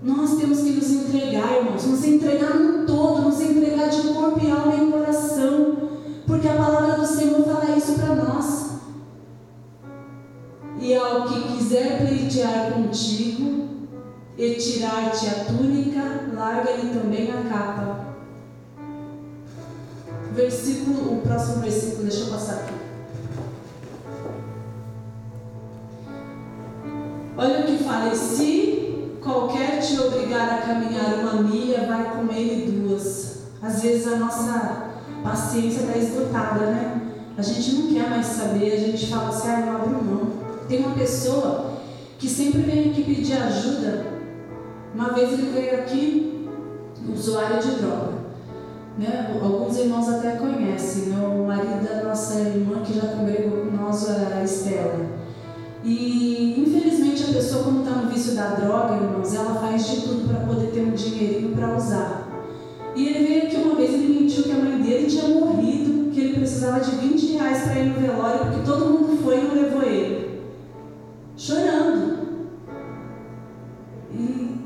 Nós 0.00 0.36
temos 0.36 0.60
que 0.60 0.70
nos 0.70 0.90
entregar, 0.90 1.56
irmãos, 1.56 1.84
nos 1.84 2.04
entregar 2.04 2.54
no 2.54 2.86
todo, 2.86 3.22
nos 3.22 3.40
entregar 3.40 3.88
de 3.88 4.02
corpo 4.08 4.38
e 4.40 4.50
alma 4.50 4.74
e 4.76 4.92
coração. 4.92 5.90
Porque 6.26 6.46
a 6.46 6.54
palavra 6.54 6.96
do 6.96 7.06
Senhor 7.06 7.42
fala 7.44 7.76
isso 7.76 7.94
para 7.94 8.14
nós. 8.14 8.66
E 10.78 10.94
ao 10.94 11.24
que 11.24 11.56
quiser 11.56 12.06
pleitear 12.06 12.72
contigo 12.72 13.66
e 14.38 14.54
tirar-te 14.54 15.26
a 15.26 15.44
túnica, 15.46 16.30
larga-lhe 16.32 16.90
também 16.90 17.32
a 17.32 17.42
capa. 17.48 18.06
Versículo, 20.32 21.18
o 21.18 21.22
próximo 21.22 21.62
versículo, 21.62 22.02
deixa 22.02 22.24
eu 22.24 22.30
passar 22.30 22.56
aqui. 22.56 22.85
Qualquer 29.46 29.78
te 29.80 30.00
obrigar 30.00 30.54
a 30.54 30.58
caminhar 30.58 31.20
uma 31.20 31.42
milha, 31.42 31.86
vai 31.86 32.16
com 32.16 32.32
ele 32.32 32.70
duas. 32.70 33.44
Às 33.62 33.82
vezes 33.82 34.12
a 34.12 34.16
nossa 34.16 34.90
paciência 35.22 35.82
está 35.82 35.96
esgotada, 35.96 36.66
né? 36.66 37.00
A 37.38 37.42
gente 37.42 37.76
não 37.76 37.92
quer 37.92 38.10
mais 38.10 38.26
saber, 38.26 38.72
a 38.72 38.76
gente 38.76 39.06
fala 39.06 39.28
assim, 39.28 39.48
ah, 39.48 39.60
não 39.66 39.76
abro 39.76 40.04
mão. 40.04 40.32
Tem 40.68 40.80
uma 40.80 40.94
pessoa 40.94 41.76
que 42.18 42.28
sempre 42.28 42.62
vem 42.62 42.90
aqui 42.90 43.04
pedir 43.04 43.34
ajuda. 43.34 44.06
Uma 44.94 45.12
vez 45.12 45.32
ele 45.32 45.52
veio 45.52 45.74
aqui, 45.80 46.48
usuário 47.14 47.60
de 47.60 47.76
droga. 47.76 48.16
Né? 48.98 49.38
Alguns 49.42 49.76
irmãos 49.76 50.08
até 50.08 50.32
conhecem, 50.32 51.10
né? 51.10 51.26
o 51.26 51.46
marido 51.46 51.86
da 51.86 52.02
nossa 52.02 52.40
irmã 52.40 52.82
que 52.82 52.94
já 52.94 53.08
congregou 53.08 53.66
com 53.66 53.76
nós, 53.76 54.08
a 54.08 54.42
Estela. 54.42 55.15
E 55.86 56.56
infelizmente 56.58 57.30
a 57.30 57.32
pessoa, 57.32 57.62
quando 57.62 57.84
está 57.84 57.92
no 57.92 58.10
vício 58.10 58.34
da 58.34 58.56
droga, 58.56 58.96
irmãos, 58.96 59.32
ela 59.32 59.54
faz 59.54 59.86
de 59.88 60.00
tudo 60.00 60.26
para 60.26 60.44
poder 60.44 60.72
ter 60.72 60.80
um 60.80 60.90
dinheirinho 60.90 61.54
para 61.54 61.76
usar. 61.76 62.28
E 62.96 63.06
ele 63.06 63.24
veio 63.24 63.42
aqui 63.44 63.56
uma 63.56 63.76
vez, 63.76 63.94
ele 63.94 64.20
mentiu 64.20 64.42
que 64.42 64.50
a 64.50 64.56
mãe 64.56 64.82
dele 64.82 65.06
tinha 65.06 65.28
morrido, 65.28 66.10
que 66.10 66.18
ele 66.18 66.38
precisava 66.38 66.80
de 66.80 66.90
20 66.90 67.34
reais 67.34 67.62
para 67.62 67.78
ir 67.78 67.90
no 67.90 68.00
velório, 68.00 68.46
porque 68.46 68.66
todo 68.66 68.86
mundo 68.86 69.22
foi 69.22 69.38
e 69.38 69.44
não 69.44 69.54
levou 69.54 69.82
ele. 69.82 70.40
Chorando. 71.36 72.16
E 74.12 74.60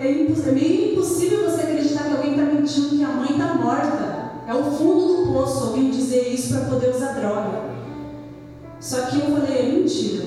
é, 0.00 0.08
é 0.08 0.52
meio 0.52 0.92
impossível 0.92 1.48
você 1.48 1.60
acreditar 1.60 2.04
que 2.04 2.16
alguém 2.16 2.32
está 2.32 2.42
mentindo 2.42 2.88
que 2.88 3.04
a 3.04 3.08
mãe 3.08 3.30
está 3.30 3.54
morta. 3.54 4.32
É 4.48 4.52
o 4.52 4.64
fundo 4.64 5.26
do 5.26 5.32
poço 5.32 5.68
alguém 5.68 5.90
dizer 5.90 6.26
isso 6.34 6.54
para 6.54 6.66
poder 6.66 6.90
usar 6.90 7.12
droga. 7.12 7.73
Só 8.94 9.06
que 9.06 9.16
eu 9.16 9.26
falei, 9.26 9.58
é 9.58 9.72
mentira. 9.72 10.24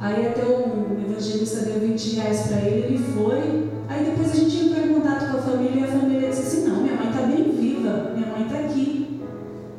Aí 0.00 0.26
até 0.26 0.42
o 0.42 0.88
evangelista 1.08 1.60
deu 1.60 1.78
20 1.78 2.16
reais 2.16 2.48
para 2.48 2.62
ele, 2.62 2.86
ele 2.86 2.98
foi. 2.98 3.70
Aí 3.88 4.04
depois 4.04 4.32
a 4.32 4.34
gente 4.34 4.56
entrou 4.56 4.84
em 4.84 4.94
contato 4.94 5.30
com 5.30 5.38
a 5.38 5.42
família 5.42 5.82
e 5.82 5.84
a 5.84 5.86
família 5.86 6.28
disse 6.28 6.42
assim, 6.42 6.68
não, 6.68 6.82
minha 6.82 6.96
mãe 6.96 7.10
está 7.10 7.22
bem 7.22 7.52
viva, 7.52 8.10
minha 8.12 8.26
mãe 8.26 8.42
está 8.42 8.58
aqui. 8.58 9.20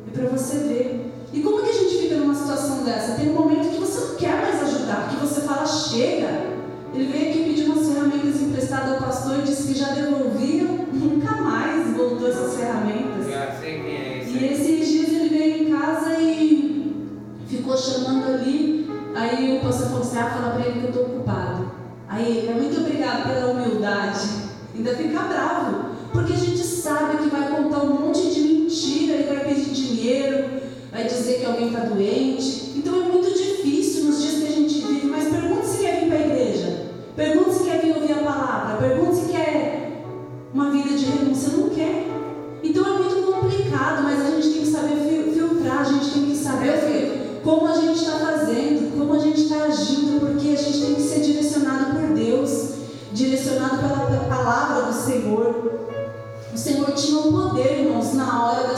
É 0.08 0.18
para 0.18 0.30
você 0.30 0.56
ver. 0.56 1.12
E 1.34 1.40
como 1.42 1.64
que 1.64 1.68
a 1.68 1.74
gente 1.74 1.98
fica 1.98 2.16
numa 2.16 2.34
situação 2.34 2.82
dessa? 2.82 3.12
Tem 3.12 3.28
um 3.28 3.34
momento 3.34 3.68
que 3.68 3.78
você 3.78 4.00
não 4.00 4.14
quer 4.16 4.40
mais 4.40 4.62
ajudar, 4.62 5.10
que 5.10 5.16
você 5.16 5.42
fala, 5.42 5.66
chega. 5.66 6.54
Ele 6.94 7.12
veio 7.12 7.28
aqui 7.28 7.44
pedir 7.44 7.68
umas 7.68 7.86
ferramentas 7.86 8.40
emprestadas 8.40 8.92
ao 8.92 9.00
pastor 9.00 9.40
e 9.40 9.42
disse 9.42 9.68
que 9.70 9.78
já 9.78 9.92
devolvia, 9.92 10.64
nunca 10.94 11.30
mais 11.42 11.94
voltou 11.94 12.26
essas 12.26 12.54
ferramentas. 12.54 13.30
Já 13.30 13.54
sei 13.60 13.82
quem 13.82 13.96
é 13.96 14.22
esse. 14.22 14.32
E 14.32 14.44
esses 14.50 14.73
e 17.74 18.34
ali, 18.34 18.90
aí 19.16 19.58
o 19.58 19.60
pastor 19.60 19.88
falou 19.88 20.02
assim, 20.02 20.18
ah, 20.18 20.30
fala 20.30 20.54
para 20.54 20.66
ele 20.66 20.78
que 20.78 20.84
eu 20.84 20.90
estou 20.90 21.02
ocupado. 21.06 21.72
Aí 22.08 22.38
ele, 22.38 22.54
muito 22.54 22.80
obrigado 22.80 23.26
pela 23.26 23.52
humildade. 23.52 24.28
Ainda 24.74 24.94
fica 24.94 25.20
bravo, 25.22 25.90
porque 26.12 26.34
a 26.34 26.36
gente 26.36 26.58
sabe 26.58 27.18
que 27.18 27.30
vai 27.30 27.48
contar 27.48 27.78
um 27.82 28.06
monte 28.06 28.32
de 28.32 28.40
mentira 28.40 29.16
e 29.16 29.22
vai 29.24 29.44
pedir 29.44 29.72
dinheiro, 29.72 30.60
vai 30.92 31.04
dizer 31.04 31.40
que 31.40 31.46
alguém 31.46 31.68
está 31.68 31.80
doente. 31.80 32.33
Direcionado 53.64 54.06
pela 54.06 54.24
palavra 54.24 54.82
do 54.82 54.92
Senhor. 54.92 55.88
O 56.52 56.56
Senhor 56.58 56.92
tinha 56.92 57.18
o 57.18 57.32
poder, 57.32 57.80
irmãos, 57.80 58.14
na 58.14 58.44
hora 58.44 58.68
da 58.68 58.76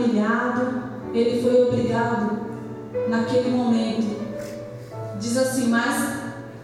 humilhado, 0.00 0.82
ele 1.12 1.42
foi 1.42 1.62
obrigado 1.62 2.40
naquele 3.08 3.50
momento. 3.50 4.20
Diz 5.18 5.36
assim: 5.36 5.68
Mas 5.68 6.20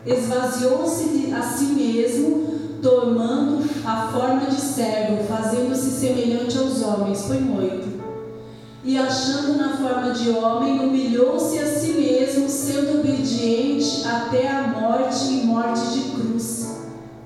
esvaziou-se 0.07 1.33
a 1.33 1.43
si 1.43 1.65
mesmo, 1.67 2.79
tomando 2.83 3.65
a 3.85 4.09
forma 4.09 4.47
de 4.47 4.61
servo, 4.61 5.25
fazendo-se 5.25 5.91
semelhante 5.91 6.59
aos 6.59 6.83
homens. 6.83 7.23
Foi 7.25 7.39
moito. 7.39 7.97
E 8.85 8.97
achando 8.97 9.59
na 9.59 9.77
forma 9.77 10.13
de 10.13 10.31
homem, 10.31 10.79
humilhou-se 10.79 11.59
a 11.59 11.67
si 11.67 11.93
mesmo, 11.93 12.49
sendo 12.49 13.01
obediente 13.01 14.07
até 14.07 14.49
a 14.49 14.69
morte 14.69 15.25
e 15.33 15.45
morte 15.45 15.93
de 15.93 16.11
cruz. 16.13 16.77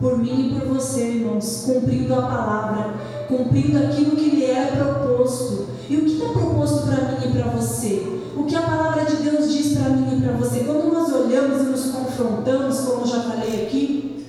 Por 0.00 0.16
mim 0.16 0.46
e 0.46 0.58
por 0.58 0.68
você, 0.68 1.02
irmãos, 1.02 1.64
cumprindo 1.66 2.14
a 2.14 2.22
palavra, 2.22 2.94
cumprindo 3.30 3.78
aquilo 3.78 4.16
que 4.16 4.28
lhe 4.28 4.44
é 4.44 4.66
proposto. 4.76 5.68
E 5.88 5.96
o 5.96 6.04
que 6.04 6.12
está 6.12 6.28
proposto 6.28 6.86
para 6.86 7.12
mim 7.12 7.28
e 7.28 7.32
para 7.32 7.50
você? 7.52 8.20
o 8.40 8.44
que 8.44 8.56
a 8.56 8.62
palavra 8.62 9.04
de 9.04 9.16
Deus 9.16 9.52
diz 9.52 9.76
para 9.76 9.90
mim 9.90 10.18
e 10.18 10.22
para 10.22 10.32
você. 10.32 10.60
Quando 10.60 10.92
nós 10.92 11.12
olhamos 11.12 11.60
e 11.60 11.64
nos 11.64 11.86
confrontamos, 11.86 12.80
como 12.80 13.06
já 13.06 13.20
falei 13.20 13.66
aqui, 13.66 14.26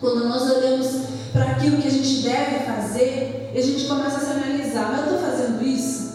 quando 0.00 0.28
nós 0.28 0.50
olhamos 0.50 0.88
para 1.32 1.52
aquilo 1.52 1.78
que 1.78 1.88
a 1.88 1.90
gente 1.90 2.22
deve 2.22 2.64
fazer, 2.64 3.52
a 3.54 3.60
gente 3.60 3.86
começa 3.86 4.16
a 4.16 4.20
se 4.20 4.30
analisar: 4.30 4.90
mas 4.90 5.06
eu 5.06 5.16
estou 5.16 5.30
fazendo 5.30 5.62
isso? 5.62 6.14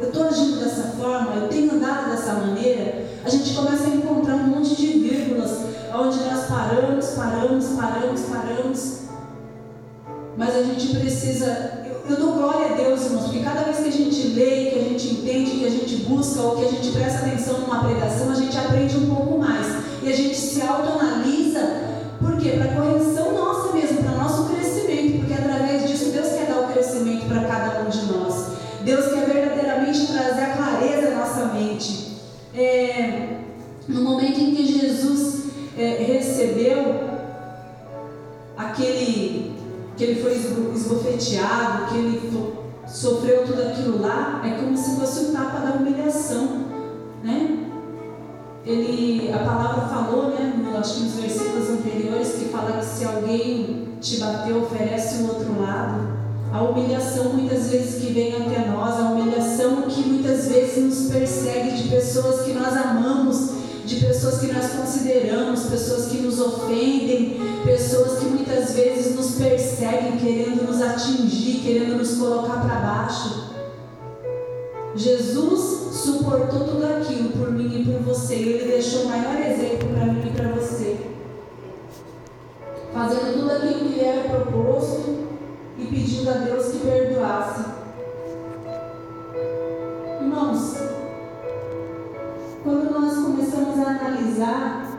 Eu 0.00 0.08
estou 0.08 0.24
agindo 0.24 0.60
dessa 0.60 0.82
forma? 0.98 1.34
Eu 1.34 1.48
tenho 1.48 1.72
andado 1.72 2.10
dessa 2.10 2.34
maneira? 2.34 3.06
A 3.24 3.28
gente 3.28 3.54
começa 3.54 3.84
a 3.84 3.94
encontrar 3.94 4.36
um 4.36 4.46
monte 4.46 4.76
de 4.76 4.86
vírgulas 4.86 5.50
onde 5.94 6.18
nós 6.20 6.46
paramos, 6.46 7.06
paramos, 7.08 7.66
paramos, 7.66 8.20
paramos. 8.22 9.07
Mas 10.38 10.54
a 10.54 10.62
gente 10.62 10.96
precisa 10.96 11.84
eu 12.08 12.16
dou 12.16 12.32
glória 12.32 12.70
a 12.70 12.74
Deus, 12.74 13.04
irmãos, 13.04 13.24
porque 13.24 13.40
cada 13.40 13.64
vez 13.64 13.80
que 13.80 13.88
a 13.88 13.92
gente 13.92 14.28
lê, 14.28 14.70
que 14.70 14.78
a 14.78 14.82
gente 14.82 15.08
entende, 15.08 15.50
que 15.50 15.66
a 15.66 15.70
gente 15.70 15.96
busca 16.08 16.40
ou 16.40 16.56
que 16.56 16.64
a 16.64 16.68
gente 16.68 16.90
presta 16.92 17.26
atenção 17.26 17.60
numa 17.60 17.84
pregação, 17.84 18.30
a 18.30 18.34
gente 18.34 18.56
aprende 18.56 18.96
um 18.96 19.14
pouco 19.14 19.38
mais. 19.38 19.66
E 20.02 20.08
a 20.08 20.16
gente 20.16 20.34
se 20.34 20.62
autoanalisa, 20.62 21.60
por 22.18 22.38
quê? 22.38 22.52
Para 22.52 22.68
correção 22.68 23.07
que 41.88 41.96
ele 41.96 42.32
sofreu 42.86 43.44
tudo 43.44 43.62
aquilo 43.62 44.00
lá, 44.00 44.42
é 44.44 44.62
como 44.62 44.76
se 44.76 44.96
fosse 44.96 45.26
o 45.26 45.28
um 45.28 45.32
tapa 45.32 45.58
da 45.58 45.72
humilhação, 45.74 46.66
né? 47.22 47.58
Ele, 48.64 49.32
a 49.32 49.38
palavra 49.38 49.88
falou, 49.88 50.30
né, 50.30 50.48
acho 50.78 50.94
que 50.94 51.00
nos 51.04 51.14
versículos 51.14 51.70
anteriores, 51.70 52.32
que 52.32 52.46
fala 52.46 52.78
que 52.78 52.84
se 52.84 53.04
alguém 53.04 53.88
te 54.00 54.18
bateu, 54.18 54.62
oferece 54.62 55.22
o 55.22 55.28
outro 55.28 55.60
lado. 55.60 56.18
A 56.52 56.62
humilhação 56.62 57.32
muitas 57.34 57.68
vezes 57.70 58.02
que 58.02 58.12
vem 58.12 58.34
até 58.34 58.68
nós, 58.68 58.98
a 58.98 59.10
humilhação 59.10 59.82
que 59.82 60.00
muitas 60.02 60.48
vezes 60.48 60.84
nos 60.84 61.10
persegue 61.10 61.82
de 61.82 61.88
pessoas 61.88 62.42
que 62.42 62.52
nós 62.52 62.74
amamos, 62.74 63.50
de 63.88 64.04
pessoas 64.04 64.38
que 64.38 64.52
nós 64.52 64.70
consideramos, 64.72 65.64
pessoas 65.64 66.08
que 66.08 66.18
nos 66.18 66.38
ofendem, 66.38 67.38
pessoas 67.64 68.18
que 68.18 68.26
muitas 68.26 68.74
vezes 68.74 69.16
nos 69.16 69.36
perseguem, 69.36 70.18
querendo 70.18 70.66
nos 70.66 70.82
atingir, 70.82 71.62
querendo 71.62 71.96
nos 71.96 72.18
colocar 72.18 72.60
para 72.60 72.80
baixo. 72.80 73.48
Jesus 74.94 75.94
suportou 75.96 76.64
tudo 76.66 76.84
aquilo 76.84 77.30
por 77.30 77.50
mim 77.50 77.80
e 77.80 77.84
por 77.86 78.02
você, 78.02 78.34
e 78.34 78.48
Ele 78.50 78.72
deixou 78.72 79.04
o 79.04 79.08
maior 79.08 79.40
exemplo 79.40 79.88
para 79.88 80.12
mim 80.12 80.22
e 80.26 80.30
para 80.36 80.48
você, 80.52 80.96
fazendo 82.92 83.38
tudo 83.38 83.52
aquilo 83.52 83.78
que 83.78 83.88
lhe 83.94 84.04
era 84.04 84.28
proposto 84.28 85.28
e 85.78 85.86
pedindo 85.86 86.28
a 86.28 86.34
Deus 86.34 86.72
que 86.72 86.78
perdoasse. 86.78 87.77
A 94.40 94.46
analisar 94.46 94.98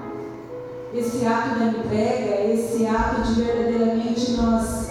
esse 0.94 1.26
ato 1.26 1.60
da 1.60 1.66
entrega, 1.66 2.52
esse 2.52 2.86
ato 2.86 3.22
de 3.22 3.42
verdadeiramente 3.42 4.32
nós 4.32 4.90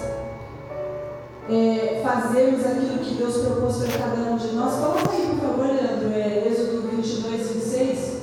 é, 1.50 2.00
fazermos 2.02 2.64
aquilo 2.64 2.98
que 2.98 3.14
Deus 3.14 3.38
propôs 3.38 3.78
para 3.78 3.98
cada 3.98 4.30
um 4.30 4.36
de 4.36 4.48
nós. 4.52 4.74
Coloca 4.74 5.10
aí, 5.10 5.26
por 5.28 5.40
favor, 5.40 5.66
Leandro, 5.66 6.12
é, 6.12 6.46
Êxodo 6.46 6.88
22, 6.88 7.50
26. 7.50 8.18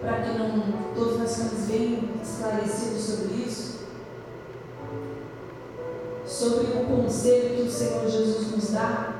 Para 0.00 0.20
que 0.22 0.38
não 0.38 0.62
todos 0.94 1.18
nós 1.18 1.34
ficamos 1.34 1.66
bem 1.66 2.10
esclarecidos 2.22 3.02
sobre 3.02 3.34
isso. 3.34 3.84
Sobre 6.24 6.66
o 6.78 6.84
conselho 6.86 7.56
que 7.56 7.62
o 7.62 7.70
Senhor 7.70 8.08
Jesus 8.08 8.50
nos 8.52 8.70
dá 8.70 9.14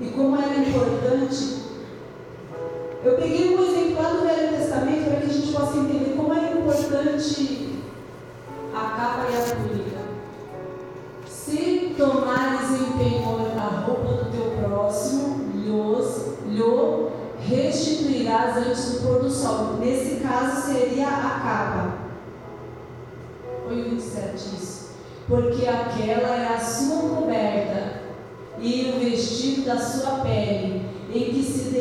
e 0.00 0.06
como 0.06 0.36
era 0.36 0.56
importante. 0.56 1.61
Eu 3.04 3.16
peguei 3.16 3.56
um 3.56 3.64
exemplo 3.64 4.00
lá 4.00 4.10
do 4.10 4.22
Velho 4.22 4.56
Testamento 4.56 5.10
para 5.10 5.20
que 5.20 5.26
a 5.26 5.34
gente 5.34 5.52
possa 5.52 5.76
entender 5.76 6.14
como 6.16 6.32
era 6.32 6.56
importante 6.56 7.80
a 8.72 8.80
capa 8.80 9.26
e 9.28 9.36
a 9.36 9.56
túnica. 9.56 9.98
Se 11.26 11.94
tomares 11.98 12.70
em 12.70 12.98
penhor 12.98 13.40
a 13.58 13.84
roupa 13.84 14.22
do 14.22 14.30
teu 14.30 14.52
próximo, 14.64 15.50
lhos, 15.52 16.38
lhe 16.46 16.62
restituirás 17.44 18.56
antes 18.58 18.92
do 18.92 19.08
pôr 19.08 19.22
do 19.22 19.30
sol. 19.30 19.78
Nesse 19.80 20.20
caso 20.20 20.72
seria 20.72 21.08
a 21.08 21.40
capa. 21.40 21.94
Foi 23.66 23.80
o 23.80 23.90
27 23.90 24.36
isso. 24.36 24.92
Porque 25.26 25.66
aquela 25.66 26.36
é 26.36 26.54
a 26.54 26.60
sua 26.60 27.16
coberta 27.16 28.02
e 28.60 28.92
o 28.94 29.00
vestido 29.00 29.62
da 29.62 29.76
sua 29.76 30.20
pele, 30.20 30.86
em 31.12 31.24
que 31.34 31.42
se. 31.42 31.71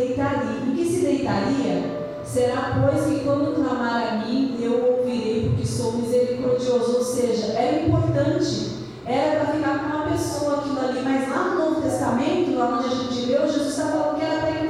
Será, 2.31 2.79
pois, 2.79 3.05
que 3.07 3.25
quando 3.25 3.53
clamar 3.53 4.07
a 4.07 4.25
mim, 4.25 4.57
eu 4.61 4.99
ouvirei, 4.99 5.49
porque 5.49 5.67
sou 5.67 5.97
misericordioso? 5.97 6.99
Ou 6.99 7.03
seja, 7.03 7.47
era 7.47 7.81
importante, 7.81 8.87
era 9.05 9.43
para 9.43 9.53
ficar 9.53 9.79
com 9.79 9.97
uma 9.97 10.07
pessoa 10.07 10.59
aquilo 10.59 10.79
ali, 10.79 11.01
mas 11.03 11.29
lá 11.29 11.49
no 11.49 11.59
Novo 11.59 11.81
Testamento, 11.81 12.55
lá 12.55 12.79
onde 12.79 12.85
a 12.85 12.97
gente 12.97 13.25
leu, 13.25 13.45
Jesus 13.51 13.67
está 13.67 13.87
falando 13.87 14.17
que 14.17 14.23
era 14.23 14.39
para 14.39 14.60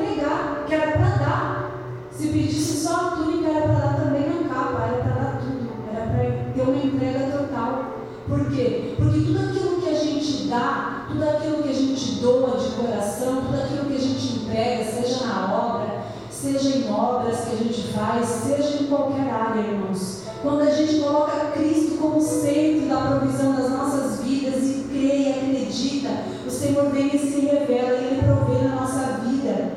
faz, 17.93 18.25
seja 18.27 18.83
em 18.83 18.87
qualquer 18.87 19.29
área, 19.29 19.61
irmãos. 19.61 20.23
Quando 20.41 20.61
a 20.61 20.71
gente 20.71 20.99
coloca 20.99 21.51
Cristo 21.51 21.97
como 21.99 22.19
centro 22.19 22.89
da 22.89 22.97
provisão 23.01 23.53
das 23.55 23.69
nossas 23.69 24.21
vidas 24.21 24.63
e 24.63 24.85
crê 24.89 25.17
e 25.17 25.29
acredita, 25.29 26.09
o 26.45 26.49
Senhor 26.49 26.89
vem 26.89 27.15
e 27.15 27.19
se 27.19 27.39
revela 27.41 27.97
e 27.99 28.05
Ele 28.05 28.21
provê 28.23 28.67
na 28.67 28.75
nossa 28.75 29.19
vida. 29.23 29.73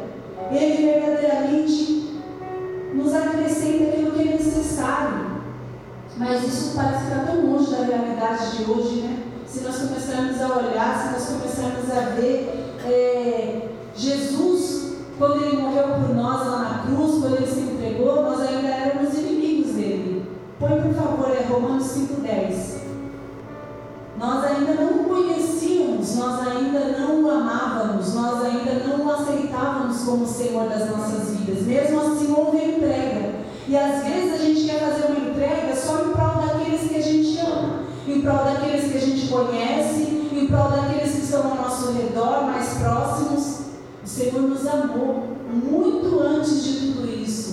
Ele 0.50 0.92
verdadeiramente 0.92 2.14
nos 2.94 3.12
acrescenta 3.12 3.90
aquilo 3.90 4.12
que 4.12 4.22
é 4.22 4.32
necessário. 4.32 5.34
Mas 6.16 6.44
isso 6.44 6.76
parece 6.76 7.04
ficar 7.04 7.26
tão 7.26 7.44
longe 7.44 7.70
da 7.70 7.84
realidade 7.84 8.56
de 8.56 8.70
hoje, 8.70 9.02
né? 9.02 9.18
Se 9.46 9.60
nós 9.60 9.76
começarmos 9.76 10.40
a 10.40 10.58
olhar, 10.58 10.96
se 10.96 11.12
nós 11.12 11.40
começarmos 11.40 11.90
a 11.90 12.00
ver 12.14 12.74
é, 12.84 13.68
Jesus, 13.96 14.94
quando 15.18 15.44
ele 15.44 15.56
morreu 15.58 15.84
por 15.84 16.14
nós 16.14 16.46
lá 16.46 16.58
na 16.58 16.78
cruz, 16.86 17.20
quando 17.20 17.36
ele 17.36 17.46
se 17.46 17.63
entregou, 17.84 18.22
nós 18.22 18.40
ainda 18.40 18.68
éramos 18.68 19.14
inimigos 19.14 19.74
dele. 19.74 20.26
Põe 20.58 20.80
por 20.80 20.94
favor, 20.94 21.30
é 21.30 21.44
Romanos 21.44 21.84
5,10. 21.84 22.74
Nós 24.18 24.44
ainda 24.44 24.74
não 24.74 25.02
o 25.02 25.04
conhecíamos, 25.04 26.16
nós 26.16 26.48
ainda 26.48 26.98
não 26.98 27.22
o 27.22 27.30
amávamos, 27.30 28.14
nós 28.14 28.44
ainda 28.44 28.86
não 28.86 29.04
o 29.04 29.12
aceitávamos 29.12 29.98
como 30.02 30.26
Senhor 30.26 30.68
das 30.68 30.90
nossas 30.90 31.36
vidas. 31.36 31.62
Mesmo 31.64 32.00
assim, 32.00 32.32
houve 32.32 32.56
entrega. 32.56 33.34
E 33.68 33.76
às 33.76 34.04
vezes 34.04 34.34
a 34.34 34.44
gente 34.44 34.64
quer 34.64 34.80
fazer 34.80 35.06
uma 35.06 35.30
entrega 35.30 35.74
só 35.76 36.04
em 36.04 36.10
prol 36.10 36.46
daqueles 36.46 36.88
que 36.88 36.96
a 36.96 37.02
gente 37.02 37.38
ama, 37.40 37.80
em 38.06 38.20
prol 38.20 38.44
daqueles 38.44 38.90
que 38.90 38.96
a 38.96 39.00
gente 39.00 39.28
conhece, 39.28 40.28
em 40.32 40.46
prol 40.46 40.70
daqueles 40.70 41.12
que 41.12 41.22
estão 41.22 41.50
ao 41.50 41.56
nosso 41.56 41.92
redor, 41.92 42.44
mais 42.44 42.74
próximos. 42.78 43.60
O 44.02 44.06
Senhor 44.06 44.42
nos 44.42 44.66
amou 44.66 45.24
muito 45.52 46.20
antes 46.20 46.62
de 46.62 46.80
tudo 46.80 47.08
isso. 47.08 47.43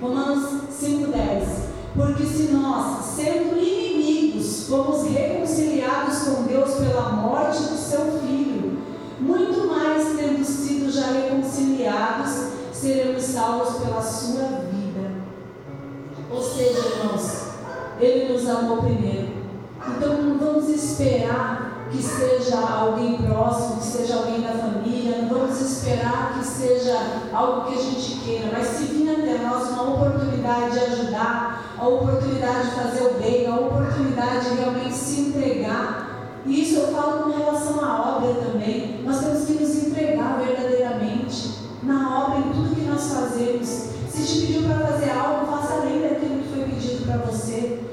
Romanos 0.00 0.62
5,10. 0.70 1.74
Porque 1.94 2.24
se 2.24 2.52
nós, 2.52 3.04
sendo 3.04 3.56
inimigos, 3.56 4.68
fomos 4.68 5.08
reconciliados 5.08 6.18
com 6.24 6.42
Deus 6.42 6.74
pela 6.74 7.12
morte 7.12 7.62
do 7.62 7.76
seu 7.76 8.20
Filho, 8.20 8.78
muito 9.20 9.68
mais 9.68 10.16
tendo 10.16 10.44
sido 10.44 10.90
já 10.90 11.06
reconciliados, 11.06 12.48
seremos 12.72 13.22
salvos 13.22 13.76
pela 13.76 14.02
sua 14.02 14.48
vida. 14.72 15.12
Ou 16.30 16.42
seja, 16.42 16.80
irmãos, 16.80 17.44
Ele 18.00 18.32
nos 18.32 18.48
amou 18.48 18.78
primeiro. 18.78 19.34
Então 19.86 20.20
não 20.20 20.38
vamos 20.38 20.68
esperar 20.68 21.88
que 21.90 22.02
seja 22.02 22.58
alguém 22.58 23.18
próximo, 23.18 23.76
que 23.76 23.86
seja 23.86 24.16
alguém 24.16 24.40
da 24.40 24.52
família, 24.52 25.03
vamos 25.34 25.60
esperar 25.60 26.38
que 26.38 26.46
seja 26.46 26.96
algo 27.32 27.66
que 27.66 27.78
a 27.78 27.82
gente 27.82 28.20
queira, 28.20 28.50
mas 28.52 28.68
se 28.68 28.84
vir 28.84 29.10
até 29.10 29.38
nós 29.38 29.68
uma 29.70 29.94
oportunidade 29.94 30.72
de 30.72 30.78
ajudar, 30.78 31.74
a 31.76 31.88
oportunidade 31.88 32.70
de 32.70 32.76
fazer 32.76 33.04
o 33.04 33.14
bem, 33.14 33.46
a 33.46 33.56
oportunidade 33.56 34.50
de 34.50 34.56
realmente 34.56 34.94
se 34.94 35.20
entregar. 35.22 36.30
E 36.46 36.62
isso 36.62 36.78
eu 36.78 36.88
falo 36.88 37.24
com 37.24 37.38
relação 37.38 37.84
à 37.84 38.16
obra 38.16 38.34
também. 38.34 39.02
Nós 39.04 39.20
temos 39.20 39.44
que 39.44 39.54
nos 39.54 39.86
entregar 39.86 40.38
verdadeiramente 40.38 41.54
na 41.82 42.26
obra, 42.26 42.38
em 42.38 42.52
tudo 42.52 42.76
que 42.76 42.82
nós 42.82 43.12
fazemos. 43.12 43.68
Se 44.08 44.24
te 44.26 44.46
pediu 44.46 44.62
para 44.62 44.86
fazer 44.86 45.10
algo, 45.10 45.46
faça 45.50 45.74
além 45.74 46.00
daquilo 46.00 46.42
que 46.42 46.48
foi 46.48 46.64
pedido 46.64 47.06
para 47.06 47.18
você. 47.18 47.83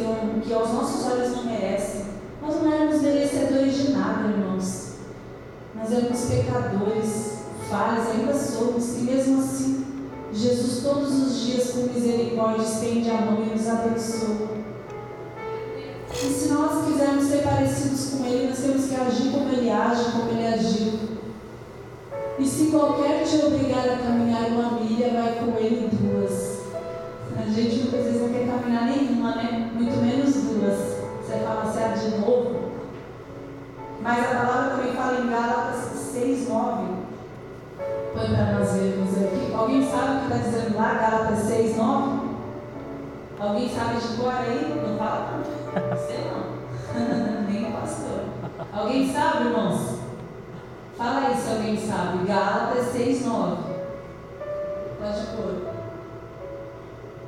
Pessoas 0.00 0.44
que, 0.44 0.52
aos 0.52 0.72
nossos 0.72 1.06
olhos 1.06 1.36
não 1.36 1.44
merecem. 1.44 2.04
Nós 2.42 2.62
não 2.62 2.72
éramos 2.72 3.02
merecedores 3.02 3.74
de 3.74 3.92
nada, 3.92 4.28
irmãos. 4.28 4.94
Nós 5.74 5.92
éramos 5.92 6.20
pecadores, 6.22 7.38
falhos, 7.68 8.06
ainda 8.08 8.34
somos, 8.34 8.96
e 8.98 9.02
mesmo 9.02 9.40
assim, 9.40 9.86
Jesus 10.32 10.82
todos 10.82 11.12
os 11.12 11.40
dias 11.40 11.70
com 11.70 11.92
misericórdia 11.92 12.62
estende 12.62 13.10
a 13.10 13.20
mão 13.20 13.42
e 13.42 13.50
nos 13.50 13.68
abençoa. 13.68 14.60
E 16.12 16.32
se 16.32 16.48
nós 16.48 16.86
quisermos 16.86 17.24
ser 17.24 17.42
parecidos 17.42 18.10
com 18.10 18.24
Ele, 18.24 18.48
nós 18.48 18.58
temos 18.58 18.86
que 18.86 18.94
agir 18.94 19.30
como 19.30 19.48
Ele 19.50 19.70
age, 19.70 20.12
como 20.12 20.30
Ele 20.30 20.46
agiu. 20.46 20.92
E 22.38 22.44
se 22.44 22.66
qualquer 22.66 23.24
te 23.24 23.44
obrigar 23.44 23.88
a 23.88 23.96
caminhar 23.98 24.48
uma 24.48 24.80
milha, 24.80 25.10
vai 25.10 25.34
com 25.38 25.56
Ele 25.58 25.88
duas. 25.92 26.49
A 27.36 27.50
gente 27.50 27.90
não 27.90 28.28
quer 28.28 28.46
caminhar 28.46 28.84
nenhuma, 28.86 29.36
né? 29.36 29.70
Muito 29.74 29.96
menos 29.96 30.34
duas. 30.34 31.00
Você 31.20 31.38
fala 31.44 31.62
assim, 31.62 31.82
ah, 31.82 31.88
de 31.88 32.18
novo. 32.18 32.70
Mas 34.02 34.18
a 34.18 34.34
palavra 34.34 34.76
também 34.76 34.92
fala 34.92 35.20
em 35.20 35.30
Gálatas 35.30 35.76
6, 36.12 36.48
9. 36.48 36.84
Põe 38.12 38.26
para 38.34 38.58
nós 38.58 38.72
vermos 38.72 39.14
aqui. 39.14 39.54
Alguém 39.54 39.88
sabe 39.88 40.16
o 40.16 40.18
que 40.20 40.24
está 40.24 40.36
dizendo 40.38 40.76
lá, 40.76 40.94
Gálatas 40.94 41.38
6, 41.40 41.76
9? 41.76 42.20
Alguém 43.38 43.68
sabe 43.68 44.00
de 44.00 44.16
cor 44.16 44.32
aí? 44.32 44.84
Não 44.86 44.98
fala 44.98 45.38
não. 45.38 45.96
Sei 46.06 46.30
não. 46.30 46.60
Nem 47.48 47.68
o 47.68 47.72
pastor. 47.72 48.24
Alguém 48.72 49.12
sabe, 49.12 49.44
irmãos? 49.46 49.98
Fala 50.96 51.28
aí 51.28 51.36
se 51.36 51.50
alguém 51.50 51.76
sabe. 51.76 52.26
Gálatas 52.26 52.86
6, 52.92 53.26
9. 53.26 53.56
Pode 54.98 55.26
pôr 55.36 55.69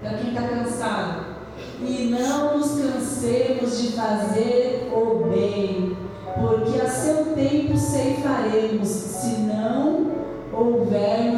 para 0.02 0.18
quem 0.18 0.28
está 0.30 0.42
cansado. 0.42 1.32
E 1.80 2.10
não 2.10 2.58
nos 2.58 2.72
cansemos 2.72 3.80
de 3.80 3.92
fazer 3.92 4.90
o 4.92 5.28
bem, 5.28 5.96
porque 6.34 6.80
a 6.80 6.88
seu 6.88 7.26
tempo 7.34 7.76
ceifaremos, 7.76 8.88
se 8.88 9.40
não 9.40 10.10
houvermos 10.52 11.31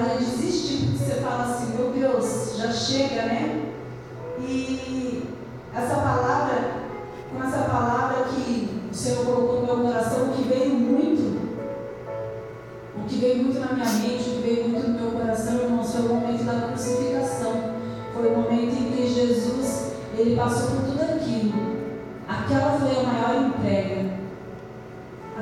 vontade 0.00 0.24
é 0.24 0.26
porque 0.26 0.98
você 0.98 1.20
fala 1.20 1.44
assim, 1.44 1.76
meu 1.76 1.90
Deus, 1.90 2.56
já 2.56 2.72
chega, 2.72 3.22
né? 3.26 3.66
E 4.40 5.22
essa 5.74 5.94
palavra, 5.96 6.70
com 7.30 7.42
essa 7.42 7.58
palavra 7.64 8.24
que 8.24 8.80
o 8.90 8.94
Senhor 8.94 9.24
colocou 9.24 9.60
no 9.60 9.66
meu 9.66 9.86
coração, 9.86 10.30
o 10.30 10.32
que 10.32 10.48
veio 10.48 10.70
muito, 10.70 11.40
o 12.96 13.06
que 13.06 13.16
veio 13.16 13.44
muito 13.44 13.60
na 13.60 13.72
minha 13.72 13.86
mente, 13.86 14.30
o 14.30 14.32
que 14.34 14.42
veio 14.42 14.68
muito 14.68 14.88
no 14.88 15.00
meu 15.00 15.10
coração, 15.12 15.60
irmãos, 15.60 15.92
foi 15.92 16.02
o 16.02 16.14
momento 16.14 16.44
da 16.44 16.68
crucificação. 16.68 17.80
Foi 18.12 18.28
o 18.28 18.36
momento 18.36 18.74
em 18.74 18.90
que 18.90 19.08
Jesus, 19.08 19.92
ele 20.18 20.36
passou 20.36 20.70
por 20.70 20.84
tudo 20.86 21.02
aquilo. 21.02 21.52
Aquela 22.28 22.78
foi 22.78 22.90
a 22.90 23.02
maior 23.02 23.46
entrega. 23.46 24.09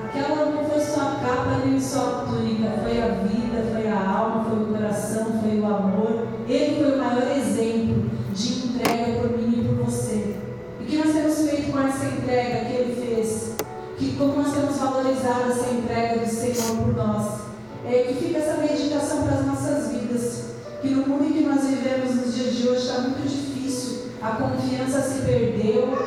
Aquela 0.08 0.46
não 0.46 0.64
foi 0.64 0.80
só 0.80 1.00
a 1.02 1.20
capa 1.20 1.60
nem 1.66 1.78
só 1.78 1.98
a 2.00 2.30
túnica, 2.30 2.80
foi 2.82 3.02
a 3.02 3.08
vida, 3.08 3.62
foi 3.72 3.88
a 3.88 4.08
alma, 4.08 4.44
foi 4.44 4.62
o 4.62 4.66
coração, 4.66 5.38
foi 5.42 5.60
o 5.60 5.66
amor. 5.66 6.26
Ele 6.48 6.76
foi 6.76 6.94
o 6.94 6.98
maior 6.98 7.36
exemplo 7.36 8.10
de 8.32 8.66
entrega 8.68 9.20
por 9.20 9.36
mim 9.36 9.52
e 9.52 9.68
por 9.68 9.84
você. 9.84 10.36
E 10.80 10.84
que 10.86 10.96
nós 10.96 11.12
temos 11.12 11.50
feito 11.50 11.70
com 11.70 11.78
essa 11.80 12.06
entrega 12.06 12.64
que 12.64 12.72
ele 12.72 13.06
fez? 13.06 13.56
Que 13.98 14.16
como 14.16 14.42
nós 14.42 14.54
temos 14.54 14.78
valorizado 14.78 15.50
essa 15.50 15.74
entrega 15.74 16.20
do 16.20 16.26
Senhor 16.26 16.76
por 16.78 16.96
nós? 16.96 17.40
É 17.84 18.04
que 18.04 18.14
fica 18.14 18.38
essa 18.38 18.56
meditação 18.62 19.24
para 19.24 19.40
as 19.40 19.46
nossas 19.46 19.92
vidas. 19.92 20.44
Que 20.80 20.88
no 20.88 21.06
mundo 21.06 21.24
em 21.24 21.32
que 21.34 21.44
nós 21.44 21.66
vivemos 21.66 22.14
nos 22.14 22.34
dias 22.34 22.54
de 22.54 22.66
hoje 22.66 22.80
está 22.80 23.00
muito 23.00 23.28
difícil. 23.28 24.06
A 24.22 24.30
confiança 24.30 25.02
se 25.02 25.20
perdeu. 25.20 25.98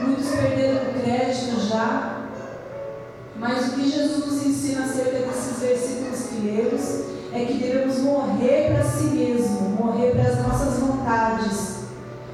Muitos 0.00 0.28
perderam 0.28 0.90
o 0.90 1.00
crédito 1.00 1.60
já. 1.68 2.11
Mas 3.42 3.66
o 3.66 3.70
que 3.72 3.90
Jesus 3.90 4.24
nos 4.24 4.46
ensina 4.46 4.84
acerca 4.84 5.18
desses 5.18 5.58
versículos 5.58 6.30
lemos 6.44 7.02
é 7.32 7.44
que 7.44 7.54
devemos 7.54 7.98
morrer 7.98 8.72
para 8.72 8.84
si 8.84 9.06
mesmo, 9.06 9.70
morrer 9.70 10.12
para 10.12 10.28
as 10.28 10.46
nossas 10.46 10.78
vontades, 10.78 11.78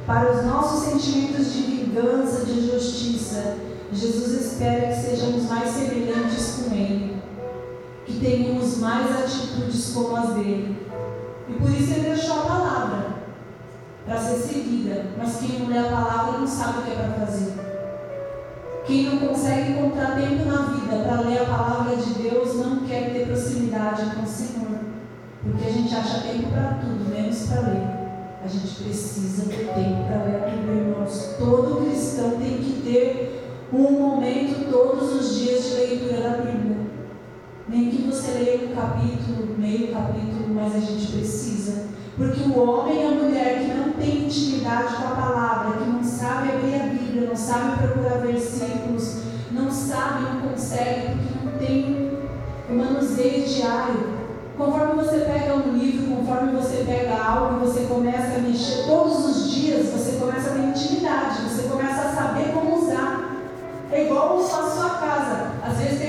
para 0.06 0.30
os 0.30 0.44
nossos 0.44 0.84
sentimentos 0.84 1.50
de 1.54 1.62
vingança, 1.62 2.44
de 2.44 2.70
justiça. 2.70 3.56
Jesus 3.90 4.52
espera 4.52 4.88
que 4.88 5.00
sejamos 5.00 5.44
mais 5.44 5.70
semelhantes 5.70 6.56
com 6.56 6.74
Ele, 6.74 7.16
que 8.04 8.20
tenhamos 8.20 8.76
mais 8.76 9.10
atitudes 9.10 9.92
como 9.94 10.14
as 10.14 10.34
dele. 10.34 10.76
E 11.48 11.54
por 11.54 11.70
isso 11.70 11.90
Ele 11.90 12.10
deixou 12.10 12.40
a 12.40 12.42
palavra 12.42 13.06
para 14.04 14.20
ser 14.20 14.36
seguida, 14.36 15.06
mas 15.16 15.36
quem 15.36 15.60
não 15.60 15.68
lê 15.68 15.78
a 15.78 15.84
palavra 15.84 16.38
não 16.38 16.46
sabe 16.46 16.80
o 16.80 16.82
que 16.82 16.90
é 16.90 16.94
para 16.96 17.26
fazer. 17.26 17.67
Quem 18.88 19.02
não 19.02 19.18
consegue 19.18 19.72
encontrar 19.72 20.16
tempo 20.16 20.46
na 20.46 20.62
vida 20.62 21.04
para 21.04 21.20
ler 21.20 21.42
a 21.42 21.44
palavra 21.44 21.94
de 21.94 22.22
Deus 22.22 22.54
não 22.56 22.86
quer 22.86 23.12
ter 23.12 23.26
proximidade 23.26 24.16
com 24.16 24.22
o 24.22 24.26
Senhor. 24.26 24.78
Porque 25.42 25.68
a 25.68 25.70
gente 25.70 25.94
acha 25.94 26.22
tempo 26.22 26.48
para 26.50 26.78
tudo, 26.80 27.14
menos 27.14 27.38
para 27.48 27.60
ler. 27.68 27.86
A 28.42 28.48
gente 28.48 28.82
precisa 28.82 29.44
ter 29.44 29.74
tempo 29.74 30.04
para 30.06 30.24
ler 30.24 30.36
a 30.36 30.48
Bíblia, 30.48 30.74
irmãos. 30.74 31.34
Todo 31.38 31.84
cristão 31.84 32.38
tem 32.38 32.56
que 32.62 32.80
ter 32.82 33.68
um 33.74 33.92
momento 33.92 34.70
todos 34.70 35.12
os 35.16 35.38
dias 35.38 35.64
de 35.64 35.74
leitura 35.74 36.22
da 36.22 36.36
Bíblia. 36.38 36.78
Nem 37.68 37.90
que 37.90 38.10
você 38.10 38.38
leia 38.38 38.70
um 38.70 38.74
capítulo, 38.74 39.54
meio 39.58 39.92
capítulo, 39.92 40.54
mas 40.54 40.74
a 40.74 40.80
gente 40.80 41.12
precisa. 41.12 41.88
Porque 42.16 42.40
o 42.40 42.58
homem 42.58 43.02
e 43.02 43.04
a 43.04 43.10
mulher 43.10 43.58
que 43.58 43.74
não 43.74 43.92
tem 43.92 44.24
intimidade 44.24 44.96
com 44.96 45.08
a 45.08 45.10
palavra, 45.10 45.76
que 45.76 45.90
não 45.90 46.02
sabe 46.02 46.52
abrir 46.52 46.74
a 46.74 46.78
Bíblia, 46.84 46.97
não 47.12 47.36
sabe 47.36 47.78
procurar 47.78 48.18
versículos, 48.18 49.22
não 49.50 49.70
sabe, 49.70 50.24
não 50.24 50.50
consegue, 50.50 51.16
porque 51.16 51.44
não 51.44 51.52
tem 51.58 52.18
o 52.68 52.74
manuseio 52.74 53.46
diário. 53.46 54.18
Conforme 54.56 55.04
você 55.04 55.18
pega 55.18 55.54
um 55.54 55.76
livro, 55.76 56.16
conforme 56.16 56.52
você 56.52 56.84
pega 56.84 57.16
algo, 57.16 57.60
você 57.60 57.86
começa 57.86 58.36
a 58.36 58.40
mexer 58.40 58.86
todos 58.86 59.24
os 59.24 59.50
dias, 59.50 59.86
você 59.86 60.16
começa 60.18 60.50
a 60.50 60.52
ter 60.54 60.60
intimidade, 60.60 61.42
você 61.42 61.68
começa 61.68 62.08
a 62.08 62.12
saber 62.12 62.52
como 62.52 62.82
usar. 62.82 63.36
É 63.90 64.04
igual 64.04 64.38
a 64.38 64.42
sua 64.42 64.90
casa. 64.90 65.52
Às 65.62 65.78
vezes 65.78 66.00
tem 66.00 66.07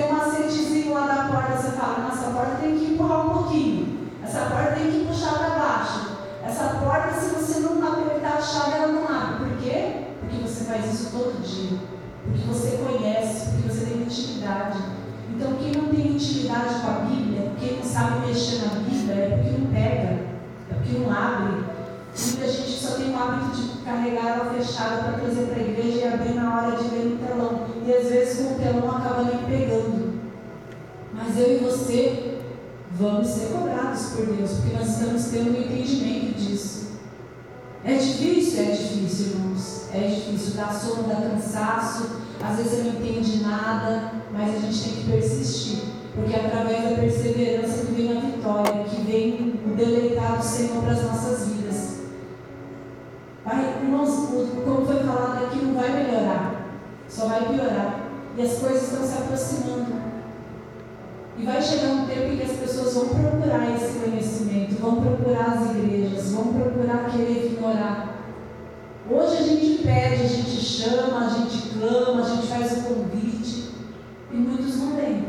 e 74.31 74.35
muitos 74.35 74.77
não 74.77 74.95
vêm. 74.95 75.25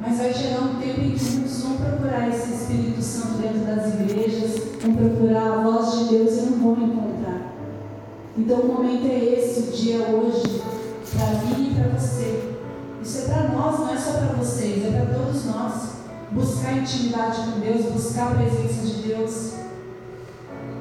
Mas 0.00 0.18
vai 0.18 0.34
chegar 0.34 0.62
um 0.62 0.80
tempo 0.80 1.00
em 1.00 1.12
que 1.12 1.24
muitos 1.24 1.62
vão 1.62 1.76
procurar 1.76 2.28
esse 2.28 2.54
Espírito 2.54 3.00
Santo 3.00 3.38
dentro 3.38 3.60
das 3.60 3.94
igrejas, 3.94 4.62
vão 4.82 4.94
procurar 4.94 5.52
a 5.52 5.62
voz 5.62 5.98
de 5.98 6.04
Deus 6.16 6.32
e 6.32 6.40
não 6.42 6.58
vão 6.58 6.84
encontrar. 6.84 7.52
Então 8.36 8.60
o 8.60 8.66
momento 8.66 9.06
é 9.06 9.16
esse, 9.16 9.60
o 9.60 9.72
dia 9.72 9.98
hoje, 10.08 10.62
para 11.16 11.44
mim 11.44 11.70
e 11.70 11.74
para 11.74 11.88
você. 11.96 12.52
Isso 13.02 13.18
é 13.18 13.34
para 13.34 13.48
nós, 13.48 13.78
não 13.78 13.92
é 13.92 13.96
só 13.96 14.12
para 14.12 14.36
vocês, 14.36 14.84
é 14.84 14.90
para 14.90 15.14
todos 15.14 15.44
nós. 15.46 15.92
Buscar 16.30 16.78
intimidade 16.78 17.42
com 17.42 17.60
Deus, 17.60 17.92
buscar 17.92 18.32
a 18.32 18.34
presença 18.34 18.86
de 18.86 19.02
Deus. 19.08 19.52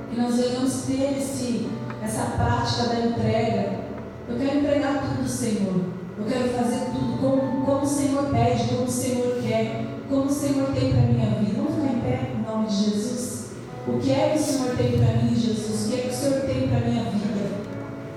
Que 0.10 0.20
nós 0.20 0.36
venhamos 0.36 0.74
ter 0.84 1.18
esse, 1.18 1.70
essa 2.02 2.24
prática 2.38 2.84
da 2.90 3.06
entrega. 3.06 3.82
Eu 4.30 4.38
quero 4.38 4.60
entregar 4.60 5.02
tudo, 5.02 5.28
Senhor. 5.28 6.01
Eu 6.22 6.28
quero 6.28 6.50
fazer 6.50 6.86
tudo 6.92 7.18
como, 7.20 7.66
como 7.66 7.82
o 7.82 7.88
Senhor 7.88 8.26
pede, 8.26 8.68
como 8.70 8.84
o 8.84 8.92
Senhor 8.92 9.42
quer, 9.42 9.86
como 10.08 10.26
o 10.26 10.30
Senhor 10.30 10.68
tem 10.68 10.92
para 10.92 11.02
a 11.02 11.06
minha 11.08 11.30
vida. 11.40 11.54
Vamos 11.58 11.76
ficar 11.76 11.94
em 11.94 12.00
pé 12.02 12.32
em 12.36 12.42
nome 12.44 12.68
de 12.68 12.76
Jesus. 12.76 13.52
O 13.88 13.98
que 13.98 14.12
é 14.12 14.30
que 14.30 14.40
o 14.40 14.44
Senhor 14.44 14.76
tem 14.78 14.92
para 15.00 15.14
mim, 15.24 15.36
Jesus? 15.36 15.88
O 15.88 15.90
que 15.90 16.00
é 16.00 16.04
que 16.04 16.10
o 16.10 16.14
Senhor 16.14 16.42
tem 16.42 16.68
para 16.68 16.78
a 16.78 16.82
minha 16.82 17.04
vida? 17.06 17.52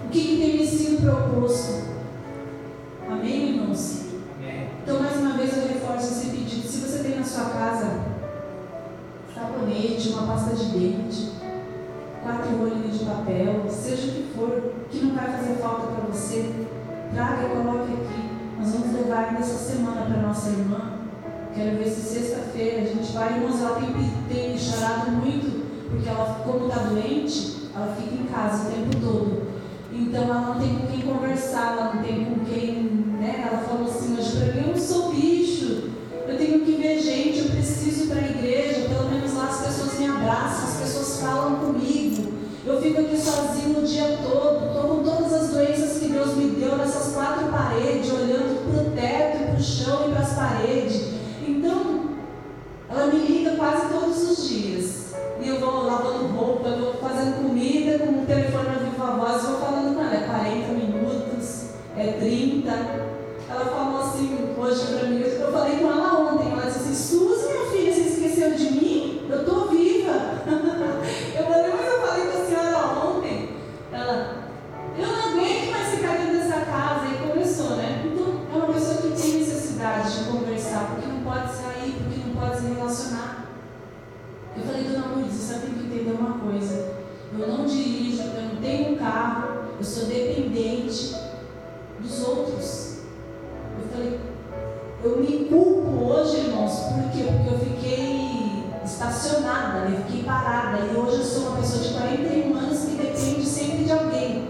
O 0.05 0.09
que, 0.11 0.21
que 0.21 0.37
tem 0.37 0.91
me 0.91 0.97
proposto. 0.99 1.85
Amém, 3.11 3.55
irmãos? 3.55 4.05
Então, 4.83 5.01
mais 5.01 5.17
uma 5.17 5.39
vez, 5.39 5.57
eu 5.57 5.69
reforço 5.69 6.13
esse 6.13 6.27
pedido. 6.27 6.69
Se 6.69 6.81
você 6.81 7.03
tem 7.03 7.17
na 7.17 7.25
sua 7.25 7.47
casa 7.47 8.01
sabonete, 9.35 10.11
uma 10.11 10.27
pasta 10.27 10.55
de 10.55 10.67
dente, 10.67 11.33
quatro 12.23 12.57
rolinhos 12.59 12.99
de 12.99 13.05
papel, 13.07 13.65
seja 13.71 14.09
o 14.09 14.15
que 14.15 14.35
for, 14.37 14.73
que 14.91 14.99
não 15.05 15.15
vai 15.15 15.27
fazer 15.33 15.55
falta 15.55 15.87
para 15.87 16.13
você, 16.13 16.51
traga 17.15 17.54
semana 19.75 20.03
para 20.03 20.23
nossa 20.23 20.51
irmã. 20.51 21.01
Quero 21.53 21.79
ver 21.79 21.89
se 21.91 22.01
sexta-feira 22.01 22.83
a 22.83 22.85
gente 22.85 23.13
vai. 23.13 23.35
Irmãos, 23.35 23.61
ela 23.61 23.81
tem, 23.81 23.93
tem 24.29 24.59
chorado 24.59 25.11
muito, 25.11 25.65
porque 25.91 26.09
ela, 26.09 26.43
como 26.45 26.69
está 26.69 26.81
doente, 26.83 27.71
ela 27.75 27.97
fica 27.97 28.15
em 28.15 28.27
casa 28.27 28.69
o 28.69 28.73
tempo 28.73 29.01
todo. 29.01 29.43
Então 29.93 30.25
ela 30.25 30.41
não 30.41 30.61
tem 30.61 30.75
com 30.77 30.87
quem 30.87 31.01
conversar, 31.03 31.77
ela 31.77 31.95
não 31.95 32.03
tem 32.03 32.25
com 32.25 32.45
quem. 32.45 32.83
Né? 33.21 33.49
Ela 33.49 33.63
falou 33.63 33.87
assim, 33.87 34.15
mas 34.17 34.29
para 34.29 34.53
mim 34.53 34.61
eu 34.61 34.75
não 34.75 34.77
sou 34.77 35.13
bicho. 35.13 35.91
Eu 36.27 36.39
tenho 36.39 36.61
que 36.61 36.73
ver 36.73 37.01
gente, 37.01 37.41
eu 37.41 37.51
preciso 37.51 38.05
ir 38.05 38.07
para 38.09 38.21
a 38.21 38.31
igreja, 38.31 38.89
pelo 38.89 39.11
menos 39.11 39.35
lá 39.35 39.49
as 39.49 39.67
pessoas 39.67 39.99
me 39.99 40.07
abraçam, 40.07 40.69
as 40.69 40.77
pessoas 40.77 41.21
falam 41.21 41.57
comigo. 41.57 42.33
Eu 42.67 42.81
fico 42.81 43.01
aqui 43.01 43.17
sozinho 43.17 43.81
o 43.81 43.87
dia 43.87 44.19
todo, 44.23 44.69
estou 44.69 44.97
com 44.97 45.03
todas 45.03 45.33
as 45.35 45.51
doenças 45.51 45.99
que 45.99 46.09
Deus 46.09 46.35
me 46.35 46.49
deu 46.53 46.77
nessas 46.79 47.13
quatro 47.13 47.49
paredes, 47.49 48.11
olhando 48.11 48.65
para 48.65 48.81
o 48.81 48.91
teto, 48.93 49.45
para 49.51 49.61
o 49.61 49.63
chão 49.63 50.09
e 50.09 50.13
para 50.13 50.23
as 50.23 50.33
paredes. 50.33 51.15
Então, 51.47 52.05
ela 52.89 53.07
me 53.07 53.19
liga 53.19 53.54
quase 53.65 53.89
todos 53.89 54.31
os 54.31 54.49
dias. 54.49 55.15
E 55.41 55.49
eu 55.49 55.59
vou 55.59 55.85
lavando 55.85 56.27
roupa, 56.27 56.69
eu 56.69 56.79
vou 56.81 56.95
fazendo 56.95 57.43
comida, 57.43 57.99
com 57.99 58.23
o 58.23 58.27
telefone 58.27 58.67
na 58.67 58.75
viva 58.75 59.17
voz, 59.17 59.43
vou 59.43 59.59
falando 59.59 59.95
com 59.95 60.03
ela. 60.03 60.15
É 60.15 60.27
40 60.27 60.73
minutos, 60.73 61.71
é 61.97 62.13
30. 62.13 62.71
Ela 63.49 63.65
falou 63.65 64.03
assim 64.03 64.34
eu 89.85 89.91
sou 89.91 90.05
dependente 90.07 91.15
dos 92.01 92.27
outros. 92.27 93.01
Eu 93.79 93.87
falei, 93.93 94.19
eu 95.05 95.19
me 95.19 95.45
culpo 95.45 96.07
hoje, 96.07 96.39
irmãos, 96.39 96.73
por 96.73 97.13
quê? 97.13 97.25
Porque 97.25 97.55
eu 97.55 97.59
fiquei 97.59 98.65
estacionada, 98.83 99.91
eu 99.91 99.99
fiquei 100.05 100.23
parada. 100.23 100.79
E 100.87 100.97
hoje 100.97 101.19
eu 101.19 101.25
sou 101.25 101.49
uma 101.49 101.59
pessoa 101.59 101.83
de 101.83 101.93
41 101.93 102.57
anos 102.57 102.79
que 102.81 102.97
depende 102.97 103.45
sempre 103.45 103.85
de 103.85 103.93
alguém. 103.93 104.49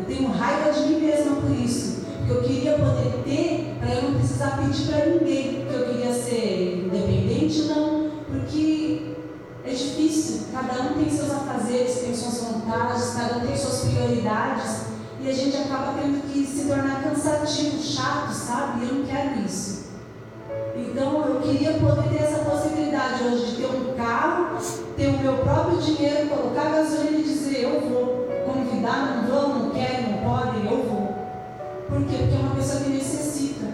Eu 0.00 0.04
tenho 0.04 0.32
raiva 0.32 0.72
de 0.72 0.80
mim 0.88 1.00
mesma 1.00 1.36
por 1.36 1.52
isso. 1.52 2.02
Porque 2.18 2.32
eu 2.32 2.42
queria 2.42 2.72
poder 2.72 3.22
ter 3.24 3.76
para 3.78 3.94
eu 3.94 4.02
não 4.02 4.14
precisar 4.18 4.58
pedir 4.58 4.88
para 4.88 5.06
ninguém. 5.06 5.60
Porque 5.60 5.74
eu 5.76 5.94
queria 5.94 6.12
ser 6.12 6.86
independente, 6.86 7.62
não. 7.68 8.10
Porque 8.26 9.11
difícil. 9.82 10.46
Cada 10.52 10.82
um 10.82 10.94
tem 10.94 11.10
seus 11.10 11.30
afazeres, 11.30 12.00
tem 12.00 12.14
suas 12.14 12.38
vontades, 12.38 13.14
cada 13.14 13.38
um 13.38 13.46
tem 13.46 13.56
suas 13.56 13.80
prioridades. 13.80 14.92
E 15.20 15.30
a 15.30 15.32
gente 15.32 15.56
acaba 15.56 15.94
tendo 16.00 16.20
que 16.32 16.44
se 16.44 16.66
tornar 16.66 17.02
cansativo, 17.02 17.80
chato, 17.80 18.32
sabe? 18.32 18.84
E 18.84 18.88
eu 18.88 18.94
não 18.94 19.06
quero 19.06 19.40
isso. 19.40 19.82
Então 20.76 21.26
eu 21.26 21.40
queria 21.40 21.74
poder 21.74 22.08
ter 22.08 22.24
essa 22.24 22.38
possibilidade 22.38 23.22
hoje 23.24 23.46
de 23.46 23.56
ter 23.56 23.66
um 23.66 23.94
carro, 23.94 24.58
ter 24.96 25.06
o 25.08 25.18
meu 25.18 25.38
próprio 25.38 25.78
dinheiro, 25.78 26.28
colocar 26.28 26.70
gasolina 26.70 27.18
e 27.18 27.22
dizer 27.22 27.62
eu 27.62 27.80
vou. 27.88 28.22
Convidar, 28.46 29.22
não 29.22 29.32
vão, 29.32 29.58
não 29.58 29.70
querem, 29.70 30.12
não 30.12 30.28
podem, 30.28 30.64
eu 30.64 30.82
vou. 30.82 31.14
Por 31.88 32.04
quê? 32.06 32.16
Porque 32.18 32.34
é 32.34 32.38
uma 32.38 32.54
pessoa 32.56 32.82
que 32.82 32.90
necessita. 32.90 33.66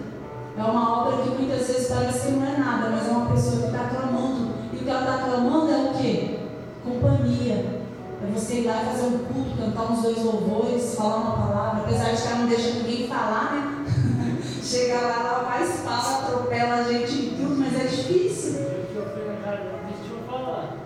É 0.57 0.63
uma 0.63 1.07
obra 1.07 1.23
que 1.23 1.29
muitas 1.29 1.67
vezes 1.67 1.87
parece 1.87 2.27
que 2.27 2.31
não 2.33 2.45
é 2.45 2.57
nada, 2.57 2.89
mas 2.89 3.07
é 3.07 3.11
uma 3.11 3.31
pessoa 3.31 3.57
que 3.57 3.65
está 3.65 3.89
clamando. 3.89 4.48
E 4.79 4.81
o 4.81 4.85
que 4.85 4.89
ela 4.89 5.01
está 5.01 5.25
clamando 5.25 5.71
é 5.71 5.77
o 5.77 5.93
quê? 5.93 6.39
Companhia. 6.85 7.81
É 8.23 8.31
você 8.33 8.61
ir 8.61 8.65
lá 8.65 8.81
e 8.81 8.85
fazer 8.85 9.07
um 9.07 9.17
culto, 9.19 9.57
cantar 9.57 9.91
uns 9.91 10.01
dois 10.01 10.23
louvores, 10.23 10.95
falar 10.95 11.17
uma 11.17 11.47
palavra, 11.47 11.81
apesar 11.83 12.13
de 12.13 12.21
que 12.21 12.27
ela 12.27 12.37
não 12.37 12.47
deixa 12.47 12.73
ninguém 12.75 13.07
falar, 13.07 13.51
né? 13.53 14.39
Chega 14.63 15.01
lá, 15.01 15.19
ela 15.19 15.49
mais 15.49 15.79
fala, 15.79 16.19
atropela 16.19 16.75
a 16.75 16.83
gente 16.83 17.11
em 17.11 17.29
tudo, 17.31 17.55
mas 17.57 17.75
é 17.75 17.87
difícil. 17.87 18.59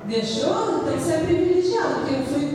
Deixou? 0.07 0.79
Então 0.81 0.97
você 0.97 1.13
é 1.13 1.17
privilegiado, 1.19 1.95
porque 2.01 2.13
eu 2.15 2.23
fui 2.23 2.52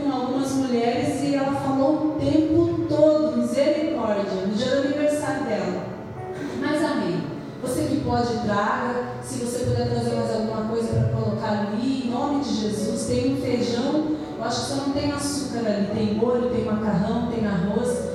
tem 14.99 15.11
açúcar 15.11 15.59
ali. 15.59 15.87
Tem 15.93 16.15
molho, 16.15 16.49
tem 16.49 16.65
macarrão, 16.65 17.27
tem 17.31 17.45
arroz 17.45 18.09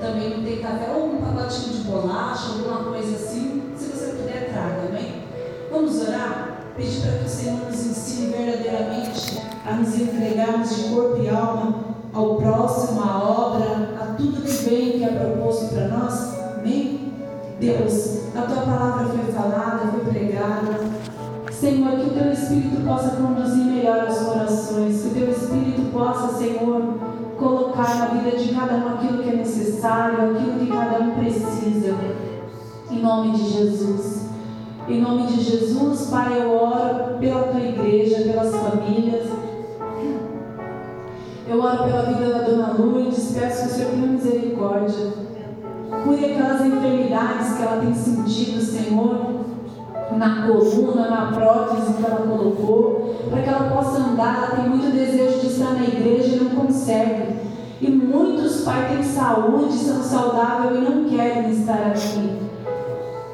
também 0.00 0.30
não 0.30 0.42
tem 0.42 0.58
café, 0.58 0.92
ou 0.94 1.14
um 1.14 1.22
pacotinho 1.22 1.72
de 1.72 1.78
bolacha, 1.84 2.52
alguma 2.52 2.84
coisa 2.84 3.16
assim, 3.16 3.62
se 3.76 3.86
você 3.86 4.12
puder, 4.12 4.50
traga, 4.52 4.88
amém? 4.88 5.22
Vamos 5.70 6.00
orar? 6.06 6.60
Pedir 6.76 7.00
para 7.00 7.18
que 7.18 7.25
de 33.36 33.52
Jesus. 33.52 34.26
Em 34.88 35.00
nome 35.00 35.26
de 35.26 35.40
Jesus, 35.42 36.08
Pai, 36.10 36.40
eu 36.40 36.52
oro 36.52 37.18
pela 37.18 37.42
tua 37.42 37.60
igreja, 37.60 38.22
pelas 38.22 38.54
famílias. 38.54 39.26
Eu 41.48 41.60
oro 41.60 41.84
pela 41.84 42.02
vida 42.02 42.30
da 42.32 42.38
dona 42.42 42.74
Lourdes, 42.78 43.36
peço 43.38 43.62
que 43.62 43.66
o 43.66 43.74
Senhor 43.74 43.90
tenha 43.90 44.06
misericórdia. 44.06 45.12
Cure 46.04 46.24
aquelas 46.24 46.64
enfermidades 46.64 47.56
que 47.56 47.62
ela 47.62 47.80
tem 47.80 47.94
sentido, 47.94 48.60
Senhor, 48.60 49.44
na 50.16 50.46
coluna, 50.46 51.08
na 51.10 51.32
prótese 51.32 51.94
que 51.94 52.04
ela 52.04 52.26
colocou, 52.26 53.16
para 53.28 53.42
que 53.42 53.48
ela 53.48 53.70
possa 53.70 53.98
andar. 53.98 54.36
Ela 54.36 54.62
tem 54.62 54.68
muito 54.70 54.92
desejo 54.92 55.40
de 55.40 55.46
estar 55.46 55.74
na 55.74 55.84
igreja 55.84 56.36
e 56.36 56.44
não 56.44 56.50
consegue. 56.50 57.36
E 57.80 57.90
muitos, 57.90 58.62
Pai, 58.62 58.88
têm 58.88 59.02
saúde, 59.02 59.74
são 59.74 60.02
saudáveis 60.02 60.78
e 60.78 60.84
não 60.90 61.04
querem 61.04 61.50
estar 61.50 61.88
aqui. 61.88 62.46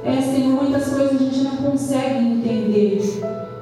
É, 0.05 0.20
Senhor, 0.20 0.62
muitas 0.62 0.88
coisas 0.88 1.14
a 1.14 1.24
gente 1.24 1.44
não 1.44 1.57
consegue 1.59 2.26
entender, 2.26 3.00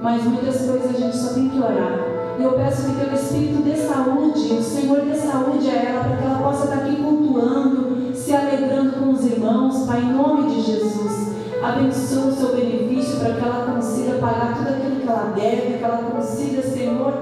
mas 0.01 0.25
muitas 0.25 0.63
coisas 0.63 0.95
a 0.95 0.99
gente 0.99 1.15
só 1.15 1.35
tem 1.35 1.51
que 1.51 1.59
orar. 1.59 1.99
E 2.39 2.43
eu 2.43 2.53
peço 2.53 2.87
que 2.87 2.99
teu 2.99 3.15
Espírito 3.15 3.63
dê 3.63 3.77
saúde, 3.77 4.55
o 4.55 4.63
Senhor 4.63 5.03
dê 5.03 5.15
saúde 5.15 5.69
a 5.69 5.75
ela, 5.75 6.05
para 6.05 6.17
que 6.17 6.25
ela 6.25 6.39
possa 6.39 6.65
estar 6.65 6.77
aqui 6.79 6.97
cultuando, 6.97 8.15
se 8.15 8.35
alegrando 8.35 8.93
com 8.93 9.11
os 9.11 9.23
irmãos, 9.27 9.87
Pai, 9.87 10.01
em 10.01 10.13
nome 10.15 10.55
de 10.55 10.63
Jesus. 10.63 11.29
Abençoa 11.63 12.29
o 12.29 12.33
seu 12.33 12.57
benefício 12.57 13.21
para 13.21 13.35
que 13.35 13.45
ela 13.45 13.75
consiga 13.75 14.15
pagar 14.15 14.57
tudo 14.57 14.69
aquilo 14.69 14.97
que 14.97 15.09
ela 15.09 15.35
deve, 15.37 15.77
que 15.77 15.85
ela 15.85 15.99
consiga, 15.99 16.63
Senhor, 16.63 17.13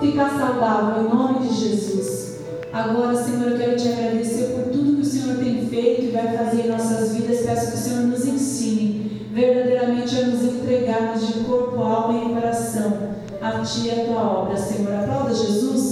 ficar 0.00 0.30
saudável, 0.38 1.02
em 1.02 1.08
nome 1.08 1.48
de 1.48 1.54
Jesus. 1.54 2.38
Agora, 2.72 3.16
Senhor, 3.16 3.50
eu 3.50 3.58
quero 3.58 3.76
te 3.76 3.88
agradecer 3.88 4.54
por 4.54 4.70
tudo 4.70 4.94
que 4.94 5.00
o 5.00 5.04
Senhor 5.04 5.36
tem 5.38 5.66
feito 5.66 6.02
e 6.04 6.10
vai 6.10 6.36
fazer 6.36 6.66
em 6.66 6.68
nossas 6.68 7.12
vidas. 7.12 7.40
Peço 7.40 7.72
que 7.72 7.76
o 7.76 7.80
Senhor 7.80 8.02
nos 8.02 8.17
verdadeiramente 9.38 10.18
a 10.18 10.26
nos 10.26 10.42
entregarmos 10.42 11.28
de 11.28 11.44
corpo, 11.44 11.80
alma 11.80 12.24
e 12.24 12.34
coração 12.34 13.08
a 13.40 13.60
Ti 13.60 13.86
e 13.86 13.90
a 13.90 14.04
Tua 14.04 14.40
obra, 14.40 14.56
Senhor. 14.56 14.92
Aplauda 14.92 15.32
Jesus. 15.32 15.78